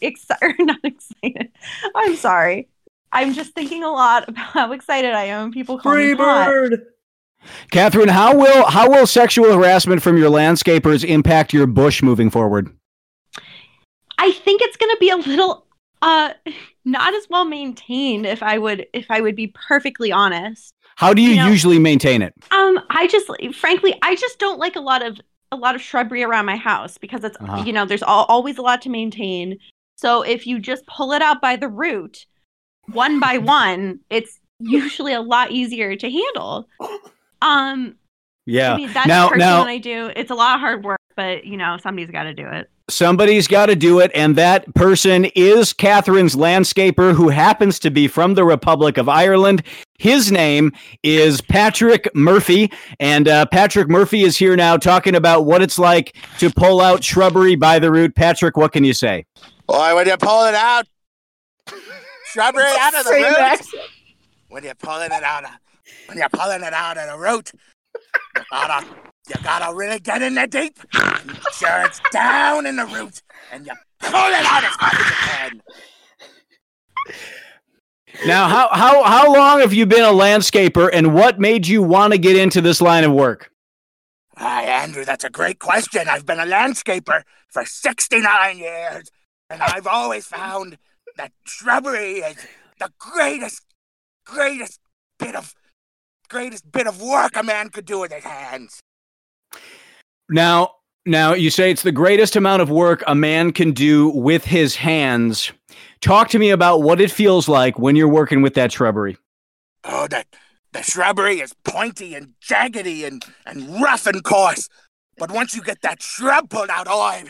excited 0.00 0.54
not 0.60 0.78
excited. 0.82 1.50
I'm 1.94 2.16
sorry. 2.16 2.68
I'm 3.12 3.34
just 3.34 3.54
thinking 3.54 3.84
a 3.84 3.90
lot 3.90 4.28
about 4.28 4.46
how 4.46 4.72
excited 4.72 5.12
I 5.12 5.24
am. 5.24 5.52
People 5.52 5.78
call 5.78 5.92
Free 5.92 6.10
me 6.10 6.14
bird. 6.14 6.70
Hot. 6.72 6.80
Catherine, 7.70 8.08
how 8.08 8.34
will 8.36 8.66
how 8.66 8.88
will 8.90 9.06
sexual 9.06 9.52
harassment 9.52 10.02
from 10.02 10.16
your 10.16 10.30
landscapers 10.30 11.04
impact 11.04 11.52
your 11.52 11.66
bush 11.66 12.02
moving 12.02 12.30
forward? 12.30 12.70
I 14.18 14.32
think 14.32 14.62
it's 14.62 14.76
going 14.76 14.90
to 14.90 14.96
be 15.00 15.10
a 15.10 15.16
little 15.16 15.66
uh 16.02 16.30
not 16.84 17.12
as 17.14 17.26
well 17.28 17.44
maintained 17.44 18.24
if 18.26 18.42
I 18.42 18.58
would 18.58 18.86
if 18.92 19.06
I 19.10 19.20
would 19.20 19.34
be 19.36 19.48
perfectly 19.68 20.12
honest. 20.12 20.72
How 20.96 21.12
do 21.14 21.22
you, 21.22 21.30
You 21.30 21.36
know- 21.36 21.48
usually 21.48 21.78
maintain 21.78 22.22
it? 22.22 22.32
Um 22.50 22.80
I 22.90 23.06
just 23.08 23.28
frankly 23.54 23.94
I 24.02 24.14
just 24.16 24.38
don't 24.38 24.58
like 24.58 24.76
a 24.76 24.80
lot 24.80 25.04
of 25.04 25.20
a 25.50 25.56
lot 25.56 25.74
of 25.74 25.80
shrubbery 25.82 26.22
around 26.22 26.46
my 26.46 26.56
house 26.56 26.98
because 26.98 27.24
it's 27.24 27.36
Uh-huh. 27.40 27.62
you 27.64 27.72
know 27.72 27.84
there's 27.84 28.02
al- 28.02 28.26
always 28.28 28.58
a 28.58 28.62
lot 28.62 28.82
to 28.82 28.90
maintain. 28.90 29.58
So 29.96 30.22
if 30.22 30.46
you 30.46 30.58
just 30.60 30.86
pull 30.86 31.12
it 31.12 31.22
out 31.22 31.40
by 31.40 31.56
the 31.56 31.68
root 31.68 32.26
one 32.92 33.18
by 33.20 33.38
one, 33.38 34.00
it's 34.10 34.38
usually 34.60 35.12
a 35.14 35.20
lot 35.20 35.50
easier 35.50 35.94
to 35.96 36.10
handle. 36.10 36.68
Um 37.42 37.96
Yeah. 38.46 38.74
I 38.74 38.76
mean 38.76 38.92
that's 38.92 39.06
Now- 39.06 39.28
personally 39.28 39.46
now- 39.46 39.58
what 39.60 39.68
I 39.68 39.78
do. 39.78 40.10
It's 40.16 40.30
a 40.30 40.34
lot 40.34 40.54
of 40.56 40.60
hard 40.60 40.84
work, 40.84 41.00
but 41.16 41.44
you 41.44 41.56
know, 41.56 41.76
somebody's 41.82 42.10
got 42.10 42.24
to 42.24 42.34
do 42.34 42.46
it. 42.46 42.70
Somebody's 42.90 43.46
got 43.46 43.66
to 43.66 43.76
do 43.76 43.98
it, 44.00 44.10
and 44.14 44.34
that 44.36 44.74
person 44.74 45.26
is 45.34 45.74
Catherine's 45.74 46.34
landscaper, 46.34 47.12
who 47.14 47.28
happens 47.28 47.78
to 47.80 47.90
be 47.90 48.08
from 48.08 48.32
the 48.32 48.44
Republic 48.44 48.96
of 48.96 49.10
Ireland. 49.10 49.62
His 49.98 50.32
name 50.32 50.72
is 51.02 51.42
Patrick 51.42 52.08
Murphy, 52.14 52.72
and 52.98 53.28
uh, 53.28 53.44
Patrick 53.44 53.90
Murphy 53.90 54.22
is 54.22 54.38
here 54.38 54.56
now 54.56 54.78
talking 54.78 55.14
about 55.14 55.44
what 55.44 55.60
it's 55.60 55.78
like 55.78 56.16
to 56.38 56.48
pull 56.48 56.80
out 56.80 57.04
shrubbery 57.04 57.56
by 57.56 57.78
the 57.78 57.90
root. 57.92 58.14
Patrick, 58.14 58.56
what 58.56 58.72
can 58.72 58.84
you 58.84 58.94
say? 58.94 59.26
Boy, 59.66 59.94
when 59.94 60.06
you 60.06 60.16
pull 60.16 60.46
it 60.46 60.54
out, 60.54 60.86
shrubbery 62.32 62.64
out 62.64 62.94
of 62.94 63.04
the 63.04 63.10
root. 63.12 63.38
accent. 63.38 63.82
When 64.48 64.64
you're 64.64 64.74
pulling 64.74 65.12
it 65.12 65.22
out, 65.22 65.44
of, 65.44 65.50
when 66.06 66.18
you're 66.18 66.28
pulling 66.28 66.62
it 66.62 66.72
out 66.72 66.96
of 66.98 67.08
the 67.08 67.18
root, 67.18 67.52
you 68.36 68.42
gotta, 68.50 68.86
you 69.28 69.34
gotta 69.42 69.74
really 69.74 70.00
get 70.00 70.22
in 70.22 70.34
there 70.34 70.46
deep. 70.46 70.78
Make 70.94 71.52
sure 71.52 71.84
it's 71.84 72.00
down 72.10 72.66
in 72.66 72.76
the 72.76 72.86
root, 72.86 73.22
and 73.52 73.66
you 73.66 73.72
pull 74.00 74.10
it 74.10 74.44
out 74.46 74.64
as 74.64 74.76
hard 74.76 74.94
as 74.94 75.06
you 75.06 75.16
can. 75.26 75.62
Now, 78.26 78.48
how 78.48 78.68
how 78.72 79.02
how 79.04 79.32
long 79.32 79.60
have 79.60 79.72
you 79.72 79.86
been 79.86 80.04
a 80.04 80.12
landscaper, 80.12 80.90
and 80.92 81.14
what 81.14 81.38
made 81.38 81.66
you 81.66 81.82
want 81.82 82.12
to 82.12 82.18
get 82.18 82.36
into 82.36 82.60
this 82.60 82.80
line 82.80 83.04
of 83.04 83.12
work? 83.12 83.50
Hi, 84.36 84.62
Andrew, 84.62 85.04
that's 85.04 85.24
a 85.24 85.30
great 85.30 85.58
question. 85.58 86.08
I've 86.08 86.24
been 86.24 86.38
a 86.38 86.46
landscaper 86.46 87.22
for 87.48 87.64
69 87.64 88.58
years, 88.58 89.10
and 89.50 89.60
I've 89.60 89.86
always 89.86 90.26
found 90.26 90.78
that 91.16 91.32
shrubbery 91.44 92.20
is 92.20 92.36
the 92.78 92.90
greatest, 92.98 93.62
greatest 94.24 94.78
bit 95.18 95.34
of, 95.34 95.54
greatest 96.28 96.70
bit 96.70 96.86
of 96.86 97.00
work 97.00 97.36
a 97.36 97.42
man 97.42 97.70
could 97.70 97.84
do 97.84 98.00
with 98.00 98.12
his 98.12 98.24
hands. 98.24 98.80
Now, 100.28 100.72
now 101.06 101.32
you 101.34 101.50
say 101.50 101.70
it's 101.70 101.82
the 101.82 101.92
greatest 101.92 102.36
amount 102.36 102.62
of 102.62 102.70
work 102.70 103.02
a 103.06 103.14
man 103.14 103.52
can 103.52 103.72
do 103.72 104.08
with 104.10 104.44
his 104.44 104.76
hands. 104.76 105.52
Talk 106.00 106.28
to 106.30 106.38
me 106.38 106.50
about 106.50 106.82
what 106.82 107.00
it 107.00 107.10
feels 107.10 107.48
like 107.48 107.78
when 107.78 107.96
you're 107.96 108.08
working 108.08 108.42
with 108.42 108.54
that 108.54 108.72
shrubbery. 108.72 109.16
Oh, 109.84 110.06
the, 110.06 110.24
the 110.72 110.82
shrubbery 110.82 111.40
is 111.40 111.54
pointy 111.64 112.14
and 112.14 112.34
jaggedy 112.42 113.06
and, 113.06 113.24
and 113.46 113.80
rough 113.80 114.06
and 114.06 114.22
coarse. 114.22 114.68
But 115.16 115.32
once 115.32 115.54
you 115.54 115.62
get 115.62 115.82
that 115.82 116.02
shrub 116.02 116.50
pulled 116.50 116.70
out, 116.70 116.86
oh, 116.88 117.22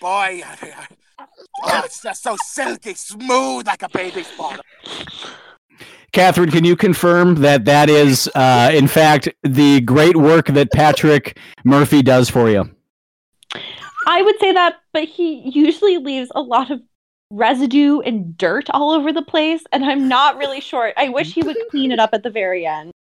boy, 0.00 0.42
oh, 1.18 1.82
it's 1.84 2.02
just 2.02 2.22
so 2.22 2.36
silky 2.44 2.94
smooth 2.94 3.66
like 3.66 3.82
a 3.82 3.88
baby's 3.88 4.30
bottom. 4.36 4.60
Catherine, 6.12 6.50
can 6.50 6.64
you 6.64 6.76
confirm 6.76 7.36
that 7.36 7.64
that 7.64 7.88
is, 7.88 8.28
uh, 8.34 8.70
in 8.72 8.86
fact, 8.86 9.28
the 9.42 9.80
great 9.80 10.16
work 10.16 10.46
that 10.48 10.70
Patrick 10.72 11.38
Murphy 11.64 12.02
does 12.02 12.28
for 12.28 12.50
you? 12.50 12.70
I 14.06 14.20
would 14.20 14.38
say 14.38 14.52
that, 14.52 14.76
but 14.92 15.04
he 15.04 15.48
usually 15.48 15.98
leaves 15.98 16.30
a 16.34 16.42
lot 16.42 16.70
of 16.70 16.82
residue 17.30 18.00
and 18.00 18.36
dirt 18.36 18.68
all 18.70 18.90
over 18.90 19.12
the 19.12 19.22
place, 19.22 19.62
and 19.72 19.84
I'm 19.84 20.06
not 20.06 20.36
really 20.36 20.60
sure. 20.60 20.92
I 20.96 21.08
wish 21.08 21.32
he 21.32 21.42
would 21.42 21.56
clean 21.70 21.92
it 21.92 21.98
up 21.98 22.10
at 22.12 22.22
the 22.22 22.30
very 22.30 22.66
end. 22.66 22.92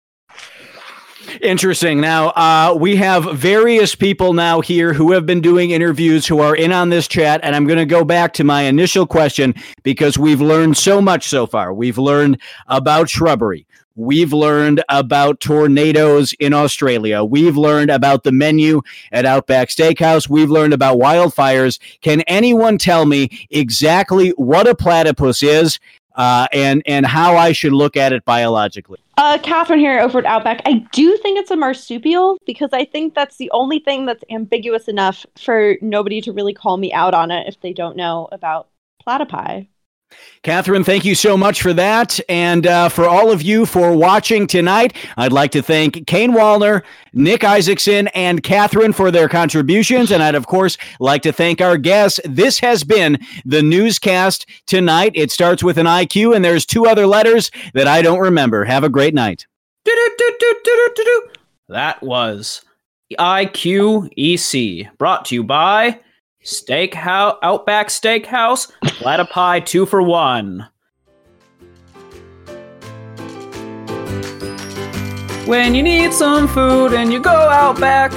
Interesting. 1.41 2.01
Now, 2.01 2.29
uh, 2.31 2.77
we 2.79 2.97
have 2.97 3.39
various 3.39 3.95
people 3.95 4.33
now 4.33 4.61
here 4.61 4.93
who 4.93 5.13
have 5.13 5.27
been 5.27 5.41
doing 5.41 5.71
interviews 5.71 6.27
who 6.27 6.41
are 6.41 6.57
in 6.57 6.73
on 6.73 6.89
this 6.89 7.07
chat. 7.07 7.41
And 7.43 7.55
I'm 7.55 7.67
going 7.67 7.79
to 7.79 7.87
go 7.87 8.05
back 8.05 8.33
to 8.35 8.45
my 8.45 8.63
initial 8.63 9.07
question 9.07 9.55
because 9.83 10.19
we've 10.19 10.41
learned 10.41 10.77
so 10.77 11.01
much 11.01 11.29
so 11.29 11.47
far. 11.47 11.73
We've 11.73 11.99
learned 11.99 12.41
about 12.67 13.09
shrubbery. 13.09 13.67
We've 13.97 14.33
learned 14.33 14.83
about 14.89 15.41
tornadoes 15.41 16.33
in 16.35 16.55
Australia. 16.55 17.23
We've 17.23 17.57
learned 17.57 17.91
about 17.91 18.23
the 18.23 18.33
menu 18.33 18.81
at 19.13 19.27
Outback 19.27 19.69
Steakhouse. 19.69 20.29
We've 20.29 20.51
learned 20.51 20.73
about 20.73 20.99
wildfires. 20.99 21.79
Can 22.01 22.23
anyone 22.23 22.79
tell 22.79 23.05
me 23.05 23.47
exactly 23.51 24.31
what 24.31 24.67
a 24.67 24.75
platypus 24.75 25.43
is 25.43 25.79
uh, 26.15 26.47
and, 26.53 26.83
and 26.87 27.07
how 27.07 27.37
I 27.37 27.53
should 27.53 27.73
look 27.73 27.97
at 27.97 28.13
it 28.13 28.25
biologically? 28.25 28.99
Uh, 29.17 29.39
Catherine 29.43 29.79
here 29.79 30.01
over 30.01 30.19
at 30.19 30.25
Outback. 30.25 30.63
I 30.65 30.85
do 30.93 31.17
think 31.19 31.39
it's 31.39 31.51
a 31.51 31.57
marsupial 31.57 32.39
because 32.47 32.71
I 32.73 32.85
think 32.87 33.15
that's 33.15 33.37
the 33.37 33.51
only 33.51 33.79
thing 33.79 34.07
that's 34.07 34.25
ambiguous 34.31 34.89
enough 34.89 35.27
for 35.37 35.77
nobody 35.83 36.21
to 36.23 36.33
really 36.33 36.55
call 36.55 36.79
me 36.79 36.93
out 36.93 37.13
on 37.13 37.31
it 37.31 37.47
if 37.47 37.61
they 37.61 37.73
don't 37.73 37.97
know 37.97 38.29
about 38.33 38.69
platypi. 39.07 39.69
Catherine, 40.43 40.85
thank 40.85 41.05
you 41.05 41.15
so 41.15 41.37
much 41.37 41.61
for 41.61 41.73
that. 41.75 42.19
And 42.29 42.67
uh, 42.67 42.89
for 42.89 43.07
all 43.07 43.31
of 43.31 43.43
you 43.43 43.67
for 43.67 43.95
watching 43.95 44.47
tonight, 44.47 44.97
I'd 45.17 45.33
like 45.33 45.51
to 45.53 45.63
thank 45.63 46.07
Kane 46.07 46.33
Wallner, 46.33 46.83
Nick 47.13 47.45
Isaacson, 47.45 48.09
and 48.09 48.43
Catherine 48.43 48.93
for 48.93 49.11
their 49.11 49.29
contributions. 49.29 50.11
And 50.11 50.23
I'd, 50.23 50.35
of 50.35 50.47
course, 50.47 50.79
like 50.99 51.23
to 51.23 51.33
thank 51.33 51.61
our 51.61 51.77
guests. 51.77 52.21
This 52.25 52.59
has 52.61 52.85
been 52.85 53.19
the 53.45 53.63
newscast 53.63 54.47
tonight. 54.67 55.13
It 55.15 55.31
starts 55.31 55.63
with 55.63 55.77
an 55.77 55.87
IQ, 55.87 56.35
and 56.35 56.45
there's 56.45 56.65
two 56.65 56.87
other 56.87 57.07
letters 57.07 57.51
that 57.75 57.87
I 57.87 58.01
don't 58.01 58.21
remember. 58.21 58.65
Have 58.65 58.85
a 58.85 58.89
great 58.89 59.15
night. 59.15 59.47
That 61.69 62.03
was 62.03 62.65
IQEC, 63.19 64.97
brought 64.97 65.25
to 65.27 65.35
you 65.35 65.45
by 65.45 66.01
Steakhouse 66.45 67.37
Outback 67.43 67.89
Steakhouse, 67.89 68.71
pie 69.31 69.61
two 69.61 69.85
for 69.85 70.03
one. 70.03 70.67
When 75.47 75.75
you 75.75 75.83
need 75.83 76.15
some 76.15 76.49
food 76.49 76.95
and 76.95 77.13
you 77.13 77.21
go 77.21 77.31
out 77.31 77.79
back, 77.79 78.13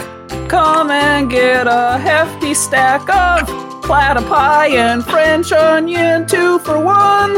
come 0.47 0.89
and 0.89 1.29
get 1.29 1.67
a 1.67 1.97
hefty 1.97 2.53
stack 2.53 3.01
of 3.01 3.47
platypi 3.83 4.71
and 4.71 5.03
French 5.03 5.51
onion 5.51 6.25
two 6.25 6.59
for 6.59 6.81
one. 6.81 7.33